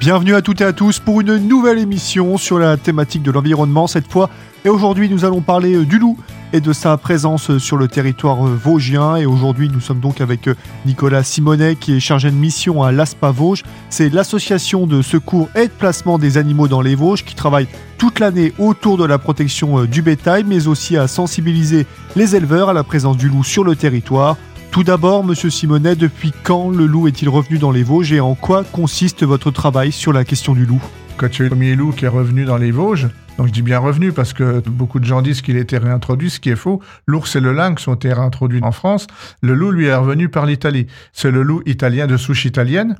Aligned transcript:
Bienvenue 0.00 0.34
à 0.34 0.40
toutes 0.40 0.62
et 0.62 0.64
à 0.64 0.72
tous 0.72 0.98
pour 0.98 1.20
une 1.20 1.36
nouvelle 1.36 1.76
émission 1.76 2.38
sur 2.38 2.58
la 2.58 2.78
thématique 2.78 3.22
de 3.22 3.30
l'environnement 3.30 3.86
cette 3.86 4.10
fois. 4.10 4.30
Et 4.64 4.70
aujourd'hui, 4.70 5.10
nous 5.10 5.26
allons 5.26 5.42
parler 5.42 5.74
euh, 5.74 5.84
du 5.84 5.98
loup 5.98 6.16
et 6.54 6.62
de 6.62 6.72
sa 6.72 6.96
présence 6.96 7.50
euh, 7.50 7.58
sur 7.58 7.76
le 7.76 7.86
territoire 7.86 8.46
euh, 8.46 8.50
vosgien. 8.50 9.16
Et 9.16 9.26
aujourd'hui, 9.26 9.68
nous 9.68 9.80
sommes 9.80 10.00
donc 10.00 10.22
avec 10.22 10.48
Nicolas 10.86 11.22
Simonet 11.22 11.76
qui 11.76 11.94
est 11.94 12.00
chargé 12.00 12.30
de 12.30 12.34
mission 12.34 12.82
à 12.82 12.92
l'ASPA 12.92 13.30
Vosges. 13.30 13.62
C'est 13.90 14.08
l'association 14.08 14.86
de 14.86 15.02
secours 15.02 15.50
et 15.54 15.66
de 15.66 15.72
placement 15.72 16.18
des 16.18 16.38
animaux 16.38 16.66
dans 16.66 16.80
les 16.80 16.94
Vosges 16.94 17.26
qui 17.26 17.34
travaille 17.34 17.68
toute 17.98 18.20
l'année 18.20 18.54
autour 18.58 18.96
de 18.96 19.04
la 19.04 19.18
protection 19.18 19.84
du 19.84 20.00
bétail, 20.00 20.44
mais 20.46 20.66
aussi 20.66 20.96
à 20.96 21.08
sensibiliser 21.08 21.86
les 22.16 22.34
éleveurs 22.34 22.70
à 22.70 22.72
la 22.72 22.84
présence 22.84 23.18
du 23.18 23.28
loup 23.28 23.44
sur 23.44 23.64
le 23.64 23.76
territoire. 23.76 24.38
Tout 24.70 24.84
d'abord, 24.84 25.24
monsieur 25.24 25.50
Simonet, 25.50 25.96
depuis 25.96 26.32
quand 26.44 26.70
le 26.70 26.86
loup 26.86 27.08
est-il 27.08 27.28
revenu 27.28 27.58
dans 27.58 27.72
les 27.72 27.82
Vosges 27.82 28.12
et 28.12 28.20
en 28.20 28.36
quoi 28.36 28.62
consiste 28.62 29.24
votre 29.24 29.50
travail 29.50 29.90
sur 29.90 30.12
la 30.12 30.24
question 30.24 30.54
du 30.54 30.64
loup? 30.64 30.80
Quand 31.16 31.28
tu 31.28 31.42
es 31.42 31.46
le 31.46 31.50
premier 31.50 31.74
loup 31.74 31.90
qui 31.90 32.04
est 32.04 32.08
revenu 32.08 32.44
dans 32.44 32.56
les 32.56 32.70
Vosges, 32.70 33.08
donc 33.36 33.48
je 33.48 33.52
dis 33.52 33.62
bien 33.62 33.80
revenu 33.80 34.12
parce 34.12 34.32
que 34.32 34.60
beaucoup 34.68 35.00
de 35.00 35.04
gens 35.04 35.22
disent 35.22 35.42
qu'il 35.42 35.56
a 35.56 35.60
été 35.60 35.76
réintroduit, 35.76 36.30
ce 36.30 36.38
qui 36.38 36.50
est 36.50 36.56
faux. 36.56 36.80
L'ours 37.06 37.34
et 37.34 37.40
le 37.40 37.52
lynx 37.52 37.88
ont 37.88 37.94
été 37.94 38.12
réintroduits 38.12 38.60
en 38.62 38.70
France. 38.70 39.08
Le 39.42 39.54
loup, 39.54 39.72
lui, 39.72 39.86
est 39.86 39.94
revenu 39.94 40.28
par 40.28 40.46
l'Italie. 40.46 40.86
C'est 41.12 41.32
le 41.32 41.42
loup 41.42 41.62
italien 41.66 42.06
de 42.06 42.16
souche 42.16 42.44
italienne 42.44 42.94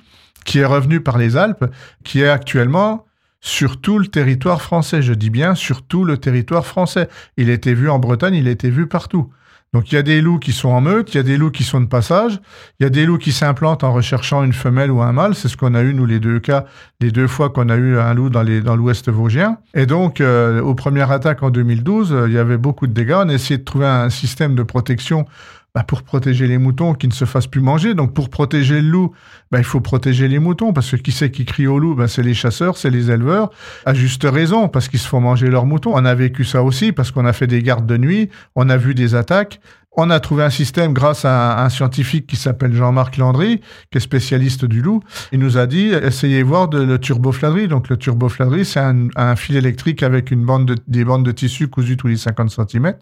qui 0.45 0.59
est 0.59 0.67
revenu 0.67 1.01
par 1.01 1.19
les 1.19 1.37
Alpes, 1.37 1.67
qui 2.03 2.21
est 2.21 2.29
actuellement 2.29 3.07
sur 3.41 3.81
tout 3.81 4.01
le 4.01 4.09
territoire 4.09 4.61
français. 4.61 5.03
Je 5.03 5.13
dis 5.13 5.31
bien 5.31 5.55
sur 5.55 5.83
tout 5.83 6.05
le 6.05 6.19
territoire 6.19 6.67
français. 6.67 7.09
Il 7.37 7.49
été 7.49 7.75
vu 7.75 7.89
en 7.89 8.01
Bretagne, 8.01 8.35
il 8.35 8.49
été 8.49 8.71
vu 8.71 8.89
partout. 8.89 9.31
Donc 9.73 9.93
il 9.93 9.95
y 9.95 9.99
a 9.99 10.03
des 10.03 10.21
loups 10.21 10.41
qui 10.41 10.51
sont 10.51 10.71
en 10.71 10.81
meute, 10.81 11.15
il 11.15 11.19
y 11.19 11.21
a 11.21 11.23
des 11.23 11.37
loups 11.37 11.53
qui 11.53 11.63
sont 11.63 11.81
de 11.81 11.87
passage, 11.87 12.41
il 12.81 12.83
y 12.83 12.87
a 12.87 12.91
des 12.91 13.07
loups 13.07 13.19
qui 13.19 13.31
s'implantent 13.31 13.85
en 13.85 13.93
recherchant 13.93 14.43
une 14.43 14.53
femelle 14.53 14.91
ou 14.91 15.01
un 15.01 15.13
mâle. 15.13 15.37
C'est 15.37 15.47
ce 15.47 15.57
qu'on 15.57 15.75
a 15.75 15.83
eu 15.83 15.95
nous 15.95 16.07
les 16.07 16.19
deux 16.19 16.41
cas, 16.41 16.65
les 17.01 17.13
deux 17.13 17.29
fois 17.29 17.51
qu'on 17.51 17.69
a 17.69 17.77
eu 17.77 17.97
un 17.97 18.13
loup 18.15 18.31
dans 18.31 18.43
l'Ouest 18.77 19.09
vosgien. 19.11 19.59
Et 19.75 19.87
donc 19.87 20.21
euh, 20.21 20.61
aux 20.61 20.75
premières 20.75 21.13
attaques 21.13 21.45
en 21.45 21.51
2012, 21.51 22.13
euh, 22.13 22.29
il 22.29 22.35
y 22.35 22.39
avait 22.39 22.59
beaucoup 22.59 22.89
de 22.89 22.93
dégâts. 22.93 23.15
On 23.17 23.29
a 23.29 23.35
essayé 23.35 23.59
de 23.59 23.65
trouver 23.65 23.87
un 23.87 24.11
système 24.11 24.57
de 24.57 24.65
protection 24.65 25.27
bah, 25.75 25.85
pour 25.85 26.03
protéger 26.03 26.47
les 26.47 26.59
moutons 26.59 26.95
qui 26.95 27.07
ne 27.07 27.13
se 27.13 27.25
fassent 27.25 27.47
plus 27.47 27.61
manger. 27.61 27.95
Donc 27.95 28.13
pour 28.13 28.29
protéger 28.29 28.81
le 28.81 28.89
loup, 28.89 29.13
bah, 29.51 29.59
il 29.59 29.65
faut 29.65 29.81
protéger 29.81 30.29
les 30.29 30.39
moutons 30.39 30.73
parce 30.73 30.91
que 30.91 30.97
qui 30.97 31.13
c'est 31.13 31.31
qui 31.31 31.45
crie 31.45 31.67
au 31.67 31.79
loup? 31.79 31.95
Bah, 31.95 32.09
C'est 32.09 32.23
les 32.23 32.35
chasseurs, 32.35 32.77
c'est 32.77 32.91
les 32.91 33.11
éleveurs. 33.11 33.51
À 33.85 33.95
juste 33.95 34.25
raison 34.25 34.69
parce 34.69 34.89
qu'ils 34.89 34.99
se 34.99 35.09
font 35.09 35.21
manger 35.21 35.49
leurs 35.49 35.67
moutons. 35.67 35.93
On 35.95 36.05
a 36.05 36.15
vécu 36.15 36.45
ça 36.45 36.63
aussi 36.63 36.93
parce 36.93 37.11
qu'on 37.11 37.25
a 37.25 37.33
fait 37.33 37.47
des 37.47 37.63
gardes 37.63 37.87
de 37.87 37.97
nuit, 37.97 38.31
on 38.57 38.69
a 38.69 38.77
vu 38.77 38.95
des 38.95 39.15
attaques. 39.15 39.61
On 39.97 40.09
a 40.09 40.21
trouvé 40.21 40.45
un 40.45 40.51
système 40.51 40.93
grâce 40.93 41.25
à 41.25 41.65
un, 41.65 41.69
scientifique 41.69 42.29
qui 42.29 42.37
s'appelle 42.37 42.73
Jean-Marc 42.73 43.17
Landry, 43.17 43.61
qui 43.91 43.99
est 43.99 44.01
spécialiste 44.01 44.65
du 44.65 44.83
loup. 44.83 45.03
Il 45.33 45.41
nous 45.41 45.59
a 45.59 45.67
dit, 45.67 45.89
essayez 45.89 46.45
voir 46.45 46.69
de, 46.69 46.81
le 46.81 46.99
turbofladerie. 47.01 47.67
Donc 47.67 47.89
le 47.89 47.97
turbofladerie, 47.97 48.65
c'est 48.65 48.81
un, 48.81 49.37
fil 49.37 49.57
électrique 49.57 50.05
avec 50.05 50.31
une 50.31 50.45
bande 50.45 50.67
de, 50.67 50.77
des 50.87 51.05
bandes 51.05 51.25
de 51.25 51.33
tissu 51.33 51.67
cousues 51.67 51.97
tous 51.97 52.07
les 52.07 52.17
50 52.17 52.51
cm. 52.51 52.95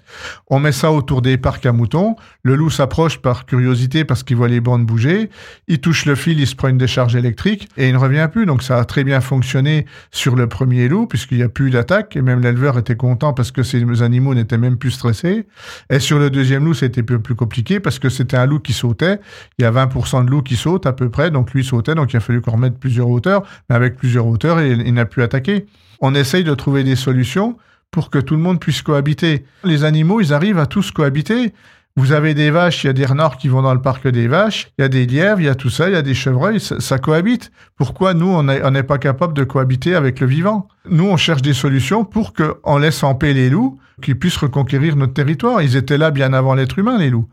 On 0.49 0.61
met 0.61 0.73
ça 0.73 0.91
autour 0.91 1.21
des 1.21 1.37
parcs 1.37 1.67
à 1.67 1.73
moutons. 1.73 2.17
Le 2.43 2.55
loup 2.55 2.71
s'approche 2.71 3.19
par 3.19 3.45
curiosité 3.45 4.07
parce 4.07 4.23
qu'il 4.23 4.37
voit 4.37 4.49
les 4.49 4.61
bandes 4.61 4.87
bouger. 4.87 5.29
Il 5.67 5.81
touche 5.81 6.07
le 6.07 6.15
fil, 6.15 6.41
il 6.41 6.47
se 6.47 6.55
prend 6.55 6.69
une 6.69 6.79
décharge 6.79 7.17
électrique 7.17 7.69
et 7.77 7.89
il 7.89 7.93
ne 7.93 7.99
revient 7.99 8.29
plus. 8.33 8.47
Donc 8.47 8.63
ça 8.63 8.79
a 8.79 8.85
très 8.87 9.05
bien 9.05 9.21
fonctionné 9.21 9.85
sur 10.11 10.37
le 10.37 10.47
premier 10.47 10.89
loup 10.89 11.07
puisqu'il 11.07 11.37
n'y 11.37 11.45
a 11.45 11.51
plus 11.51 11.69
d'attaque 11.69 12.17
et 12.17 12.23
même 12.23 12.41
l'éleveur 12.41 12.79
était 12.79 12.97
content 12.97 13.35
parce 13.35 13.51
que 13.51 13.63
ces 13.63 14.03
animaux 14.03 14.35
n'étaient 14.35 14.57
même 14.57 14.79
plus 14.79 14.93
stressés. 14.93 15.47
Et 15.91 16.01
sur 16.01 16.19
le 16.19 16.31
deuxième 16.31 16.65
loup, 16.65 16.78
c'était 16.79 17.03
plus, 17.03 17.35
compliqué 17.35 17.81
parce 17.81 17.99
que 17.99 18.09
c'était 18.09 18.37
un 18.37 18.47
loup 18.47 18.61
qui 18.61 18.73
sautait. 18.73 19.21
Il 19.59 19.63
y 19.63 19.65
a 19.65 19.71
20% 19.71 20.25
de 20.25 20.31
loups 20.31 20.43
qui 20.43 20.57
sautent 20.57 20.87
à 20.87 20.93
peu 20.93 21.09
près, 21.09 21.31
donc 21.31 21.53
lui 21.53 21.65
sautait, 21.65 21.95
donc 21.95 22.13
il 22.13 22.17
a 22.17 22.21
fallu 22.21 22.41
qu'on 22.41 22.53
remette 22.53 22.79
plusieurs 22.79 23.09
hauteurs, 23.09 23.43
mais 23.69 23.77
avec 23.77 23.97
plusieurs 23.97 24.27
hauteurs, 24.27 24.61
il, 24.61 24.87
il 24.87 24.95
n'a 24.95 25.05
pu 25.05 25.23
attaquer. 25.23 25.67
On 26.01 26.15
essaye 26.15 26.45
de 26.45 26.55
trouver 26.55 26.85
des 26.85 26.97
solutions 26.97 27.57
pour 27.91 28.11
que 28.11 28.19
tout 28.19 28.35
le 28.35 28.41
monde 28.41 28.61
puisse 28.61 28.83
cohabiter. 28.83 29.45
Les 29.65 29.85
animaux, 29.85 30.21
ils 30.21 30.33
arrivent 30.33 30.59
à 30.59 30.67
tous 30.67 30.91
cohabiter. 30.91 31.53
Vous 31.99 32.13
avez 32.13 32.33
des 32.33 32.53
vaches, 32.53 32.85
il 32.85 32.87
y 32.87 32.91
a 32.91 32.93
des 32.93 33.07
renards 33.07 33.39
qui 33.39 33.49
vont 33.49 33.61
dans 33.61 33.75
le 33.75 33.83
parc 33.83 34.07
des 34.07 34.29
vaches, 34.29 34.71
il 34.79 34.83
y 34.83 34.85
a 34.85 34.89
des 34.89 35.05
lièvres, 35.05 35.41
il 35.41 35.47
y 35.47 35.49
a 35.49 35.57
tout 35.57 35.69
ça, 35.69 35.89
il 35.89 35.95
y 35.95 35.97
a 35.97 36.03
des 36.03 36.15
chevreuils, 36.15 36.61
ça, 36.61 36.99
cohabite. 37.01 37.51
Pourquoi 37.75 38.15
nous, 38.15 38.29
on 38.29 38.45
n'est 38.45 38.83
pas 38.85 38.99
capable 38.99 39.35
de 39.35 39.43
cohabiter 39.43 39.97
avec 39.97 40.21
le 40.21 40.29
vivant? 40.29 40.69
Nous, 40.89 41.03
on 41.03 41.17
cherche 41.17 41.43
des 41.43 41.55
solutions 41.55 42.05
pour 42.05 42.35
qu'on 42.35 42.79
laisse 42.79 43.03
en 43.03 43.17
paix 43.17 43.33
les 43.33 43.51
loups, 43.51 43.81
qu'ils 44.01 44.17
puissent 44.17 44.37
reconquérir 44.37 44.95
notre 44.95 45.13
territoire. 45.13 45.61
Ils 45.61 45.75
étaient 45.75 45.99
là 45.99 46.13
bien 46.13 46.35
avant 46.35 46.55
l'être 46.55 46.79
humain, 46.79 46.99
les 46.99 47.11
loups. 47.11 47.29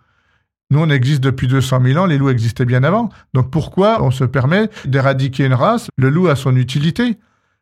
Nous, 0.72 0.80
on 0.80 0.90
existe 0.90 1.22
depuis 1.22 1.48
200 1.48 1.82
000 1.86 2.04
ans, 2.04 2.08
les 2.08 2.18
loups 2.18 2.30
existaient 2.30 2.66
bien 2.66 2.84
avant. 2.84 3.10
Donc 3.36 3.52
pourquoi 3.52 4.02
on 4.02 4.10
se 4.10 4.24
permet 4.24 4.72
d'éradiquer 4.86 5.46
une 5.46 5.54
race? 5.54 5.90
Le 5.96 6.10
loup 6.10 6.28
a 6.28 6.36
son 6.36 6.56
utilité. 6.56 7.20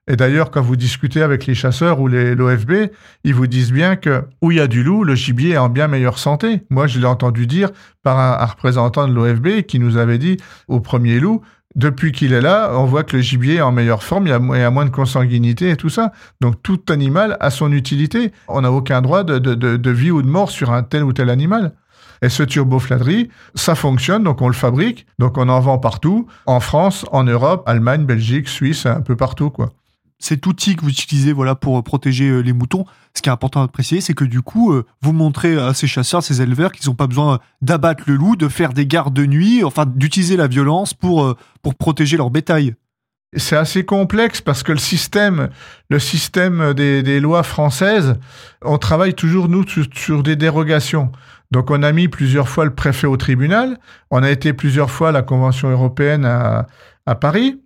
Et 0.08 0.18
d'ailleurs, 0.18 0.52
quand 0.52 0.62
vous 0.62 0.76
discutez 0.76 1.22
avec 1.22 1.46
les 1.46 1.56
chasseurs 1.56 2.02
ou 2.02 2.10
l'OFB, 2.10 2.90
ils 3.24 3.34
vous 3.34 3.48
disent 3.48 3.72
bien 3.72 3.96
que 3.96 4.26
où 4.42 4.52
il 4.52 4.58
y 4.58 4.62
a 4.62 4.68
du 4.68 4.84
loup, 4.84 5.06
le 5.06 5.16
gibier 5.16 5.52
est 5.52 5.58
en 5.58 5.70
bien 5.70 5.88
meilleure 5.88 6.20
santé. 6.20 6.64
Moi, 6.70 6.88
je 6.88 7.00
l'ai 7.00 7.06
entendu 7.06 7.48
dire 7.48 7.70
par 8.04 8.20
un, 8.20 8.46
représentant 8.46 9.08
de 9.08 9.14
l'OFB 9.14 9.62
qui 9.62 9.80
nous 9.80 9.96
avait 9.96 10.18
dit 10.18 10.38
au 10.68 10.82
premier 10.82 11.22
loup, 11.22 11.42
depuis 11.76 12.12
qu'il 12.12 12.34
est 12.34 12.42
là, 12.42 12.72
on 12.74 12.86
voit 12.86 13.04
que 13.04 13.16
le 13.16 13.22
gibier 13.22 13.56
est 13.56 13.62
en 13.62 13.72
meilleure 13.72 14.04
forme, 14.04 14.28
il 14.28 14.30
y, 14.30 14.34
a, 14.34 14.70
moins 14.70 14.86
de 14.86 14.92
consanguinité 14.92 15.70
et 15.70 15.78
tout 15.78 15.90
ça. 15.90 16.12
Donc 16.42 16.62
tout 16.62 16.82
animal 16.90 17.38
a 17.40 17.50
son 17.50 17.72
utilité. 17.72 18.34
On 18.50 18.62
n'a 18.62 18.72
aucun 18.72 19.02
droit 19.02 19.24
de, 19.24 19.40
de, 19.40 19.90
vie 19.90 20.12
ou 20.12 20.22
de 20.22 20.28
mort 20.28 20.52
sur 20.52 20.72
un 20.72 20.84
tel 20.84 21.04
ou 21.04 21.14
tel 21.14 21.30
animal. 21.30 21.74
Et 22.22 22.30
ce 22.30 22.44
turbofladerie, 22.44 23.30
ça 23.56 23.74
fonctionne, 23.74 24.24
donc 24.24 24.42
on 24.42 24.48
le 24.48 24.54
fabrique, 24.54 25.08
donc 25.18 25.38
on 25.38 25.50
en 25.50 25.60
vend 25.60 25.78
partout, 25.78 26.28
en 26.46 26.60
France, 26.60 27.06
en 27.12 27.24
Europe, 27.24 27.64
Allemagne, 27.66 28.06
Belgique, 28.06 28.48
Suisse, 28.48 28.86
un 28.86 29.02
peu 29.02 29.16
partout, 29.16 29.50
quoi 29.50 29.74
cet 30.24 30.48
outil 30.48 30.78
que 30.78 30.84
vous 30.84 30.90
utilisez 30.90 31.34
voilà 31.34 31.54
pour 31.54 31.78
euh, 31.78 31.82
protéger 31.82 32.30
euh, 32.30 32.40
les 32.40 32.54
moutons, 32.54 32.86
ce 33.14 33.22
qui 33.22 33.28
est 33.28 33.32
important 33.32 33.66
de 33.66 33.70
préciser, 33.70 34.00
c'est 34.00 34.14
que 34.14 34.24
du 34.24 34.42
coup, 34.42 34.72
euh, 34.72 34.86
vous 35.02 35.12
montrez 35.12 35.58
à 35.58 35.74
ces 35.74 35.86
chasseurs, 35.86 36.24
ces 36.24 36.42
éleveurs, 36.42 36.72
qu'ils 36.72 36.90
n'ont 36.90 36.96
pas 36.96 37.08
besoin 37.08 37.40
d'abattre 37.62 38.06
le 38.08 38.16
loup, 38.16 38.38
de 38.38 38.48
faire 38.48 38.72
des 38.72 38.88
gardes 38.88 39.14
de 39.14 39.26
nuit, 39.26 39.66
enfin 39.66 39.86
d'utiliser 39.86 40.38
la 40.38 40.48
violence 40.48 40.94
pour, 40.94 41.36
pour 41.62 41.76
protéger 41.76 42.16
leur 42.16 42.30
bétail. 42.30 42.76
C'est 43.36 43.58
assez 43.58 43.84
complexe 43.84 44.40
parce 44.40 44.64
que 44.64 44.72
le 44.72 44.78
système, 44.78 45.50
le 45.90 46.00
système 46.00 46.74
des, 46.74 47.20
lois 47.20 47.44
françaises, 47.44 48.16
on 48.62 48.78
travaille 48.78 49.16
toujours, 49.16 49.50
nous, 49.50 49.66
sur, 49.68 50.24
des 50.24 50.38
dérogations. 50.38 51.12
Donc 51.52 51.70
on 51.70 51.84
a 51.84 51.92
mis 51.92 52.08
plusieurs 52.08 52.48
fois 52.48 52.64
le 52.64 52.74
préfet 52.74 53.08
au 53.08 53.18
tribunal, 53.18 53.78
on 54.10 54.24
a 54.24 54.32
été 54.32 54.54
plusieurs 54.54 54.90
fois 54.90 55.10
à 55.10 55.12
la 55.12 55.22
Convention 55.22 55.70
européenne 55.70 56.24
à, 56.24 56.68
à 57.06 57.16
Paris, 57.16 57.63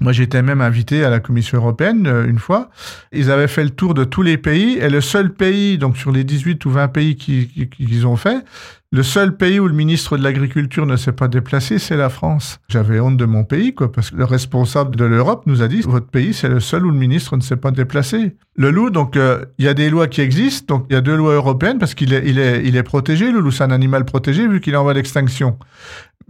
moi, 0.00 0.12
j'étais 0.12 0.42
même 0.42 0.60
invité 0.60 1.04
à 1.04 1.10
la 1.10 1.20
Commission 1.20 1.58
européenne 1.58 2.06
euh, 2.06 2.26
une 2.26 2.38
fois. 2.38 2.70
Ils 3.12 3.30
avaient 3.30 3.48
fait 3.48 3.64
le 3.64 3.70
tour 3.70 3.94
de 3.94 4.04
tous 4.04 4.22
les 4.22 4.36
pays 4.36 4.76
et 4.78 4.90
le 4.90 5.00
seul 5.00 5.32
pays, 5.32 5.78
donc 5.78 5.96
sur 5.96 6.12
les 6.12 6.22
18 6.22 6.64
ou 6.66 6.70
20 6.70 6.88
pays 6.88 7.16
qu'ils 7.16 8.06
ont 8.06 8.16
fait, 8.16 8.44
le 8.92 9.02
seul 9.02 9.36
pays 9.36 9.58
où 9.58 9.66
le 9.66 9.74
ministre 9.74 10.16
de 10.16 10.22
l'Agriculture 10.22 10.86
ne 10.86 10.96
s'est 10.96 11.12
pas 11.12 11.28
déplacé, 11.28 11.78
c'est 11.78 11.96
la 11.96 12.08
France. 12.08 12.60
J'avais 12.68 13.00
honte 13.00 13.16
de 13.16 13.24
mon 13.24 13.44
pays, 13.44 13.74
quoi, 13.74 13.90
parce 13.90 14.10
que 14.10 14.16
le 14.16 14.24
responsable 14.24 14.94
de 14.94 15.04
l'Europe 15.04 15.42
nous 15.46 15.60
a 15.60 15.68
dit 15.68 15.80
votre 15.82 16.06
pays, 16.06 16.32
c'est 16.32 16.48
le 16.48 16.60
seul 16.60 16.86
où 16.86 16.90
le 16.90 16.96
ministre 16.96 17.36
ne 17.36 17.42
s'est 17.42 17.56
pas 17.56 17.72
déplacé. 17.72 18.36
Le 18.54 18.70
loup, 18.70 18.90
donc, 18.90 19.16
euh, 19.16 19.44
il 19.58 19.64
y 19.64 19.68
a 19.68 19.74
des 19.74 19.90
lois 19.90 20.06
qui 20.06 20.20
existent, 20.20 20.76
donc 20.76 20.86
il 20.88 20.94
y 20.94 20.96
a 20.96 21.00
deux 21.00 21.16
lois 21.16 21.34
européennes 21.34 21.78
parce 21.78 21.94
qu'il 21.94 22.12
est, 22.14 22.22
il 22.26 22.38
est, 22.38 22.62
il 22.64 22.76
est 22.76 22.82
protégé. 22.84 23.32
Le 23.32 23.40
loup, 23.40 23.50
c'est 23.50 23.64
un 23.64 23.72
animal 23.72 24.04
protégé 24.04 24.46
vu 24.46 24.60
qu'il 24.60 24.74
est 24.74 24.76
en 24.76 24.84
voie 24.84 24.94
d'extinction. 24.94 25.58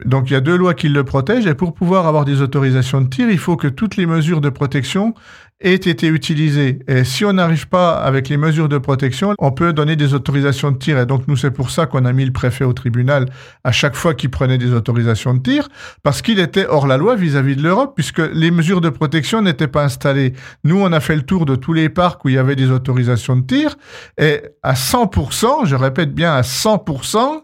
Donc 0.05 0.28
il 0.28 0.34
y 0.34 0.37
a 0.37 0.41
deux 0.41 0.56
lois 0.56 0.75
qui 0.75 0.88
le 0.88 1.05
protègent 1.05 1.47
et 1.47 1.55
pour 1.55 1.73
pouvoir 1.73 2.06
avoir 2.06 2.27
des 2.27 2.43
autorisations 2.43 3.00
de 3.00 3.09
tir, 3.09 3.31
il 3.31 3.38
faut 3.38 3.56
que 3.56 3.69
toutes 3.69 3.97
les 3.97 4.05
mesures 4.05 4.43
de 4.43 4.50
protection 4.50 5.15
aient 5.61 5.75
été 5.75 6.09
utilisées. 6.09 6.81
Et 6.87 7.05
si 7.05 7.25
on 7.25 7.33
n'arrive 7.33 7.69
pas 7.69 7.97
avec 7.97 8.28
les 8.28 8.37
mesures 8.37 8.69
de 8.69 8.78
protection, 8.78 9.35
on 9.38 9.53
peut 9.53 9.73
donner 9.73 9.97
des 9.97 10.12
autorisations 10.12 10.70
de 10.70 10.76
tir. 10.76 10.99
Et 10.99 11.06
donc 11.06 11.26
nous, 11.29 11.37
c'est 11.37 11.50
pour 11.50 11.70
ça 11.70 11.87
qu'on 11.87 12.05
a 12.05 12.12
mis 12.12 12.25
le 12.26 12.32
préfet 12.32 12.64
au 12.64 12.75
tribunal 12.75 13.26
à 13.64 13.73
chaque 13.73 13.97
fois 13.97 14.14
qu'il 14.14 14.31
prenait 14.31 14.58
des 14.58 14.73
autorisations 14.73 15.35
de 15.35 15.43
tir, 15.43 15.69
parce 16.03 16.20
qu'il 16.20 16.38
était 16.38 16.67
hors 16.67 16.87
la 16.87 16.99
loi 16.99 17.17
vis-à-vis 17.17 17.56
de 17.56 17.62
l'Europe, 17.62 17.94
puisque 17.94 18.23
les 18.32 18.50
mesures 18.50 18.81
de 18.81 18.91
protection 18.91 19.41
n'étaient 19.41 19.67
pas 19.67 19.85
installées. 19.85 20.35
Nous, 20.64 20.79
on 20.79 20.93
a 20.93 21.00
fait 21.00 21.17
le 21.17 21.23
tour 21.23 21.47
de 21.47 21.56
tous 21.56 21.73
les 21.73 21.88
parcs 21.88 22.25
où 22.25 22.29
il 22.29 22.35
y 22.35 22.38
avait 22.38 22.56
des 22.56 22.70
autorisations 22.70 23.37
de 23.37 23.47
tir, 23.47 23.76
et 24.19 24.43
à 24.62 24.75
100%, 24.75 25.64
je 25.64 25.75
répète 25.75 26.14
bien 26.14 26.35
à 26.35 26.43
100%, 26.43 27.43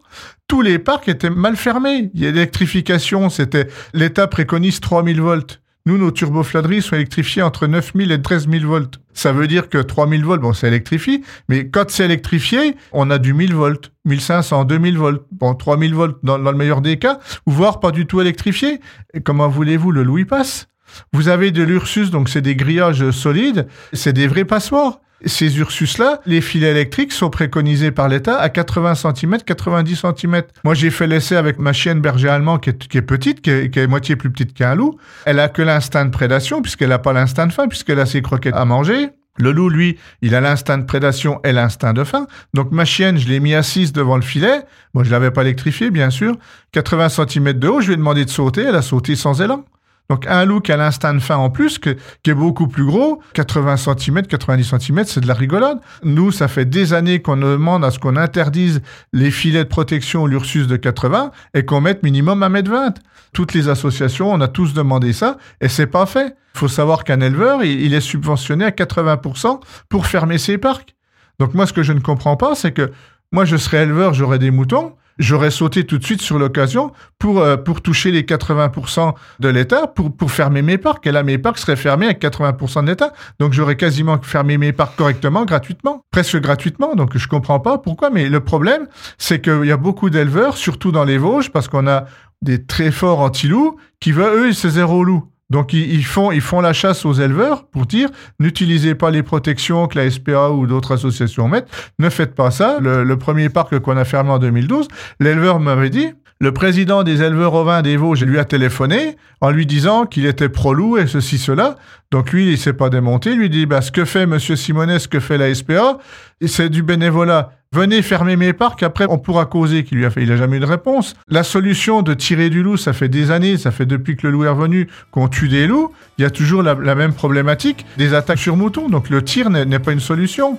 tous 0.48 0.60
les 0.60 0.78
parcs 0.78 1.08
étaient 1.08 1.30
mal 1.30 1.56
fermés. 1.56 2.10
L'électrification, 2.14 3.30
c'était 3.30 3.68
l'État 3.94 4.26
préconise 4.26 4.80
3000 4.80 5.20
volts. 5.20 5.61
Nous, 5.84 5.98
nos 5.98 6.12
turbofladeries 6.12 6.80
sont 6.80 6.94
électrifiées 6.94 7.42
entre 7.42 7.66
9000 7.66 8.12
et 8.12 8.22
13000 8.22 8.66
volts. 8.66 9.00
Ça 9.14 9.32
veut 9.32 9.48
dire 9.48 9.68
que 9.68 9.78
3000 9.78 10.24
volts, 10.24 10.40
bon, 10.40 10.52
c'est 10.52 10.68
électrifié, 10.68 11.22
mais 11.48 11.68
quand 11.68 11.90
c'est 11.90 12.04
électrifié, 12.04 12.76
on 12.92 13.10
a 13.10 13.18
du 13.18 13.34
1000 13.34 13.54
volts, 13.54 13.92
1500, 14.04 14.64
2000 14.64 14.96
volts, 14.96 15.26
bon, 15.32 15.54
3000 15.54 15.94
volts 15.94 16.18
dans, 16.22 16.38
le 16.38 16.52
meilleur 16.52 16.82
des 16.82 16.98
cas, 16.98 17.18
voire 17.46 17.80
pas 17.80 17.90
du 17.90 18.06
tout 18.06 18.20
électrifié. 18.20 18.80
Comment 19.24 19.48
voulez-vous, 19.48 19.90
le 19.90 20.04
louis 20.04 20.24
passe 20.24 20.68
Vous 21.12 21.28
avez 21.28 21.50
de 21.50 21.64
l'Ursus, 21.64 22.10
donc 22.10 22.28
c'est 22.28 22.42
des 22.42 22.54
grillages 22.54 23.10
solides, 23.10 23.66
c'est 23.92 24.12
des 24.12 24.28
vrais 24.28 24.44
passoires. 24.44 25.00
Ces 25.26 25.58
Ursus-là, 25.58 26.20
les 26.26 26.40
filets 26.40 26.70
électriques 26.70 27.12
sont 27.12 27.30
préconisés 27.30 27.90
par 27.90 28.08
l'État 28.08 28.38
à 28.38 28.48
80 28.48 28.94
cm, 28.94 29.38
90 29.44 30.02
cm. 30.16 30.42
Moi, 30.64 30.74
j'ai 30.74 30.90
fait 30.90 31.06
l'essai 31.06 31.36
avec 31.36 31.58
ma 31.58 31.72
chienne 31.72 32.00
berger 32.00 32.28
allemand 32.28 32.58
qui 32.58 32.70
est, 32.70 33.02
petite, 33.02 33.40
qui 33.40 33.50
est, 33.50 33.86
moitié 33.86 34.16
plus 34.16 34.30
petite 34.30 34.54
qu'un 34.54 34.74
loup. 34.74 34.98
Elle 35.24 35.40
a 35.40 35.48
que 35.48 35.62
l'instinct 35.62 36.04
de 36.04 36.10
prédation, 36.10 36.62
puisqu'elle 36.62 36.90
n'a 36.90 36.98
pas 36.98 37.12
l'instinct 37.12 37.46
de 37.46 37.52
faim, 37.52 37.68
puisqu'elle 37.68 38.00
a 38.00 38.06
ses 38.06 38.22
croquettes 38.22 38.56
à 38.56 38.64
manger. 38.64 39.10
Le 39.38 39.50
loup, 39.50 39.70
lui, 39.70 39.98
il 40.20 40.34
a 40.34 40.40
l'instinct 40.40 40.76
de 40.76 40.84
prédation 40.84 41.40
et 41.42 41.52
l'instinct 41.52 41.94
de 41.94 42.04
faim. 42.04 42.26
Donc 42.52 42.70
ma 42.70 42.84
chienne, 42.84 43.16
je 43.16 43.28
l'ai 43.28 43.40
mis 43.40 43.54
assise 43.54 43.92
devant 43.92 44.16
le 44.16 44.22
filet. 44.22 44.60
Moi, 44.92 45.04
je 45.04 45.10
l'avais 45.10 45.30
pas 45.30 45.42
électrifiée, 45.42 45.90
bien 45.90 46.10
sûr. 46.10 46.36
80 46.72 47.08
cm 47.08 47.52
de 47.54 47.68
haut, 47.68 47.80
je 47.80 47.86
lui 47.86 47.94
ai 47.94 47.96
demandé 47.96 48.24
de 48.24 48.30
sauter. 48.30 48.62
Elle 48.62 48.76
a 48.76 48.82
sauté 48.82 49.16
sans 49.16 49.40
élan. 49.40 49.64
Donc 50.12 50.26
un 50.26 50.60
qui 50.60 50.70
a 50.70 50.76
l'instinct 50.76 51.14
de 51.14 51.20
faim 51.20 51.38
en 51.38 51.48
plus, 51.48 51.78
qui 51.78 51.88
est 51.88 52.34
beaucoup 52.34 52.68
plus 52.68 52.84
gros, 52.84 53.22
80 53.32 53.78
cm, 53.78 54.22
90 54.26 54.74
cm, 54.78 55.04
c'est 55.06 55.22
de 55.22 55.26
la 55.26 55.32
rigolade. 55.32 55.78
Nous, 56.04 56.30
ça 56.32 56.48
fait 56.48 56.66
des 56.66 56.92
années 56.92 57.22
qu'on 57.22 57.38
demande 57.38 57.82
à 57.82 57.90
ce 57.90 57.98
qu'on 57.98 58.16
interdise 58.16 58.82
les 59.14 59.30
filets 59.30 59.64
de 59.64 59.70
protection 59.70 60.26
l'Ursus 60.26 60.66
de 60.66 60.76
80 60.76 61.30
et 61.54 61.64
qu'on 61.64 61.80
mette 61.80 62.02
minimum 62.02 62.42
1m20. 62.42 62.96
Toutes 63.32 63.54
les 63.54 63.70
associations, 63.70 64.30
on 64.30 64.42
a 64.42 64.48
tous 64.48 64.74
demandé 64.74 65.14
ça 65.14 65.38
et 65.62 65.68
c'est 65.68 65.86
pas 65.86 66.04
fait. 66.04 66.36
Il 66.56 66.58
faut 66.58 66.68
savoir 66.68 67.04
qu'un 67.04 67.22
éleveur, 67.22 67.64
il 67.64 67.94
est 67.94 68.02
subventionné 68.02 68.66
à 68.66 68.70
80% 68.70 69.60
pour 69.88 70.04
fermer 70.04 70.36
ses 70.36 70.58
parcs. 70.58 70.94
Donc 71.38 71.54
moi, 71.54 71.66
ce 71.66 71.72
que 71.72 71.82
je 71.82 71.94
ne 71.94 72.00
comprends 72.00 72.36
pas, 72.36 72.54
c'est 72.54 72.72
que 72.72 72.92
moi, 73.32 73.46
je 73.46 73.56
serais 73.56 73.84
éleveur, 73.84 74.12
j'aurais 74.12 74.38
des 74.38 74.50
moutons 74.50 74.92
j'aurais 75.18 75.50
sauté 75.50 75.84
tout 75.84 75.98
de 75.98 76.04
suite 76.04 76.22
sur 76.22 76.38
l'occasion 76.38 76.92
pour, 77.18 77.40
euh, 77.40 77.56
pour 77.56 77.80
toucher 77.80 78.10
les 78.10 78.22
80% 78.22 79.14
de 79.40 79.48
l'État, 79.48 79.86
pour, 79.86 80.16
pour 80.16 80.30
fermer 80.30 80.62
mes 80.62 80.78
parcs. 80.78 81.06
Et 81.06 81.12
là, 81.12 81.22
mes 81.22 81.38
parcs 81.38 81.58
seraient 81.58 81.76
fermés 81.76 82.06
avec 82.06 82.20
80% 82.20 82.82
de 82.84 82.90
l'État. 82.90 83.12
Donc, 83.38 83.52
j'aurais 83.52 83.76
quasiment 83.76 84.18
fermé 84.20 84.58
mes 84.58 84.72
parcs 84.72 84.96
correctement, 84.96 85.44
gratuitement, 85.44 86.04
presque 86.10 86.40
gratuitement. 86.40 86.94
Donc, 86.94 87.16
je 87.16 87.28
comprends 87.28 87.60
pas 87.60 87.78
pourquoi. 87.78 88.10
Mais 88.10 88.28
le 88.28 88.40
problème, 88.40 88.86
c'est 89.18 89.40
qu'il 89.40 89.64
y 89.64 89.72
a 89.72 89.76
beaucoup 89.76 90.10
d'éleveurs, 90.10 90.56
surtout 90.56 90.92
dans 90.92 91.04
les 91.04 91.18
Vosges, 91.18 91.50
parce 91.50 91.68
qu'on 91.68 91.86
a 91.86 92.04
des 92.42 92.64
très 92.64 92.90
forts 92.90 93.20
anti-loups, 93.20 93.76
qui 94.00 94.12
veulent, 94.12 94.48
eux, 94.48 94.52
c'est 94.52 94.70
zéro 94.70 95.04
loup. 95.04 95.31
Donc 95.52 95.74
ils, 95.74 96.02
font, 96.02 96.32
ils 96.32 96.40
font 96.40 96.62
la 96.62 96.72
chasse 96.72 97.04
aux 97.04 97.12
éleveurs 97.12 97.66
pour 97.66 97.84
dire 97.84 98.08
n'utilisez 98.40 98.94
pas 98.94 99.10
les 99.10 99.22
protections 99.22 99.86
que 99.86 99.98
la 99.98 100.10
SPA 100.10 100.48
ou 100.48 100.66
d'autres 100.66 100.92
associations 100.92 101.46
mettent, 101.46 101.68
ne 101.98 102.08
faites 102.08 102.34
pas 102.34 102.50
ça. 102.50 102.78
Le, 102.80 103.16
premier 103.18 103.50
parc 103.50 103.78
qu'on 103.80 103.98
a 103.98 104.06
fermé 104.06 104.30
en 104.30 104.38
2012, 104.38 104.88
l'éleveur 105.20 105.60
m'avait 105.60 105.90
dit 105.90 106.14
le 106.42 106.50
président 106.50 107.04
des 107.04 107.22
éleveurs 107.22 107.54
ovins 107.54 107.82
des 107.82 107.96
Vosges 107.96 108.24
lui 108.24 108.36
a 108.36 108.44
téléphoné 108.44 109.16
en 109.40 109.50
lui 109.50 109.64
disant 109.64 110.06
qu'il 110.06 110.26
était 110.26 110.48
pro-loup 110.48 110.98
et 110.98 111.06
ceci, 111.06 111.38
cela. 111.38 111.76
Donc 112.10 112.32
lui, 112.32 112.50
il 112.50 112.58
s'est 112.58 112.72
pas 112.72 112.90
démonté. 112.90 113.30
Il 113.30 113.38
lui 113.38 113.48
dit, 113.48 113.64
bah, 113.64 113.80
ce 113.80 113.92
que 113.92 114.04
fait 114.04 114.26
Monsieur 114.26 114.56
Simonet, 114.56 114.98
ce 114.98 115.06
que 115.06 115.20
fait 115.20 115.38
la 115.38 115.54
SPA, 115.54 115.98
c'est 116.44 116.68
du 116.68 116.82
bénévolat. 116.82 117.52
Venez 117.72 118.02
fermer 118.02 118.34
mes 118.34 118.52
parcs, 118.52 118.82
après 118.82 119.06
on 119.08 119.18
pourra 119.18 119.46
causer 119.46 119.84
qu'il 119.84 119.98
lui 119.98 120.04
a 120.04 120.10
fait. 120.10 120.24
Il 120.24 120.30
n'a 120.30 120.36
jamais 120.36 120.56
eu 120.56 120.60
de 120.60 120.66
réponse. 120.66 121.14
La 121.28 121.44
solution 121.44 122.02
de 122.02 122.12
tirer 122.12 122.50
du 122.50 122.64
loup, 122.64 122.76
ça 122.76 122.92
fait 122.92 123.08
des 123.08 123.30
années, 123.30 123.56
ça 123.56 123.70
fait 123.70 123.86
depuis 123.86 124.16
que 124.16 124.26
le 124.26 124.32
loup 124.32 124.44
est 124.44 124.48
revenu 124.48 124.88
qu'on 125.12 125.28
tue 125.28 125.48
des 125.48 125.68
loups. 125.68 125.92
Il 126.18 126.22
y 126.22 126.24
a 126.24 126.30
toujours 126.30 126.64
la, 126.64 126.74
même 126.74 127.12
problématique, 127.12 127.86
des 127.98 128.14
attaques 128.14 128.40
sur 128.40 128.56
moutons. 128.56 128.88
Donc 128.88 129.10
le 129.10 129.22
tir 129.22 129.48
n'est 129.48 129.78
pas 129.78 129.92
une 129.92 130.00
solution. 130.00 130.58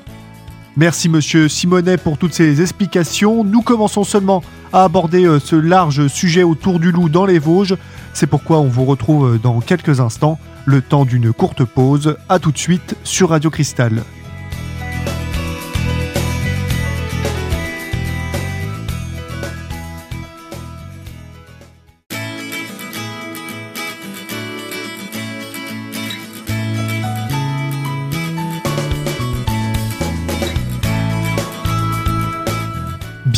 Merci 0.76 1.08
Monsieur 1.08 1.48
Simonet 1.50 1.98
pour 1.98 2.18
toutes 2.18 2.34
ces 2.34 2.62
explications. 2.62 3.44
Nous 3.44 3.62
commençons 3.62 4.04
seulement 4.04 4.44
à 4.72 4.84
aborder 4.84 5.26
euh, 5.26 5.40
ce 5.40 5.56
large 5.56 6.08
sujet 6.08 6.42
autour 6.42 6.80
du 6.80 6.92
loup 6.92 7.10
dans 7.10 7.28
les 7.28 7.38
Vosges. 7.38 7.78
C'est 8.14 8.26
pourquoi 8.26 8.60
on 8.60 8.68
vous 8.68 8.86
retrouve 8.86 9.36
euh, 9.36 9.38
dans 9.38 9.62
quelques 9.62 10.00
instants, 10.00 10.40
le 10.66 10.82
temps 10.82 11.06
d'une 11.06 11.32
courte 11.32 11.64
pause. 11.64 12.18
A 12.28 12.40
tout 12.40 12.52
de 12.52 12.58
suite 12.58 12.96
sur 13.04 13.30
Radio 13.30 13.52
Cristal. 13.52 14.02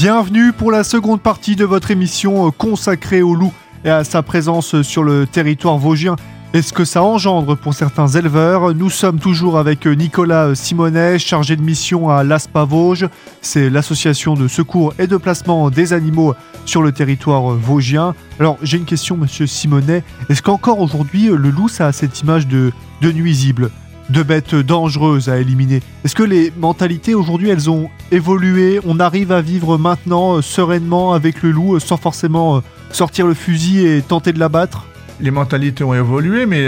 Bienvenue 0.07 0.53
pour 0.53 0.71
la 0.71 0.83
seconde 0.83 1.19
partie 1.19 1.55
de 1.55 1.65
votre 1.65 1.89
émission 1.89 2.45
euh, 2.45 2.51
consacrée 2.51 3.23
au 3.23 3.33
loup 3.33 3.51
et 3.83 3.89
à 3.89 4.03
sa 4.03 4.21
présence 4.21 4.83
sur 4.83 5.03
le 5.03 5.25
territoire 5.25 5.79
vosgien 5.79 6.15
et 6.53 6.61
ce 6.61 6.73
que 6.73 6.85
ça 6.85 7.01
engendre 7.01 7.57
pour 7.57 7.73
certains 7.73 8.07
éleveurs? 8.09 8.75
Nous 8.75 8.91
sommes 8.91 9.17
toujours 9.17 9.57
avec 9.57 9.87
euh, 9.87 9.95
Nicolas 9.95 10.53
Simonet, 10.53 11.17
chargé 11.17 11.55
de 11.55 11.63
mission 11.63 12.11
à 12.11 12.23
l'ASPA 12.23 12.65
Vosges. 12.65 13.09
C'est 13.41 13.71
l'association 13.71 14.35
de 14.35 14.47
secours 14.47 14.93
et 14.99 15.07
de 15.07 15.17
placement 15.17 15.71
des 15.71 15.91
animaux 15.91 16.35
sur 16.65 16.83
le 16.83 16.91
territoire 16.91 17.53
euh, 17.53 17.59
vosgien. 17.59 18.13
Alors 18.39 18.59
j'ai 18.61 18.77
une 18.77 18.85
question, 18.85 19.17
monsieur 19.17 19.47
Simonet. 19.47 20.03
Est-ce 20.29 20.43
qu'encore 20.43 20.81
aujourd'hui, 20.81 21.29
le 21.29 21.49
loup, 21.49 21.67
ça 21.67 21.87
a 21.87 21.91
cette 21.91 22.21
image 22.21 22.45
de, 22.45 22.71
de 23.01 23.11
nuisible? 23.11 23.71
De 24.09 24.23
bêtes 24.23 24.55
dangereuses 24.55 25.29
à 25.29 25.37
éliminer. 25.37 25.81
Est-ce 26.03 26.15
que 26.15 26.23
les 26.23 26.51
mentalités 26.57 27.13
aujourd'hui, 27.13 27.49
elles 27.49 27.69
ont 27.69 27.89
évolué? 28.11 28.79
On 28.85 28.99
arrive 28.99 29.31
à 29.31 29.41
vivre 29.41 29.77
maintenant 29.77 30.37
euh, 30.37 30.41
sereinement 30.41 31.13
avec 31.13 31.41
le 31.41 31.51
loup 31.51 31.75
euh, 31.75 31.79
sans 31.79 31.97
forcément 31.97 32.57
euh, 32.57 32.59
sortir 32.91 33.27
le 33.27 33.33
fusil 33.33 33.85
et 33.85 34.01
tenter 34.01 34.33
de 34.33 34.39
l'abattre? 34.39 34.85
Les 35.19 35.31
mentalités 35.31 35.83
ont 35.83 35.93
évolué, 35.93 36.45
mais 36.45 36.67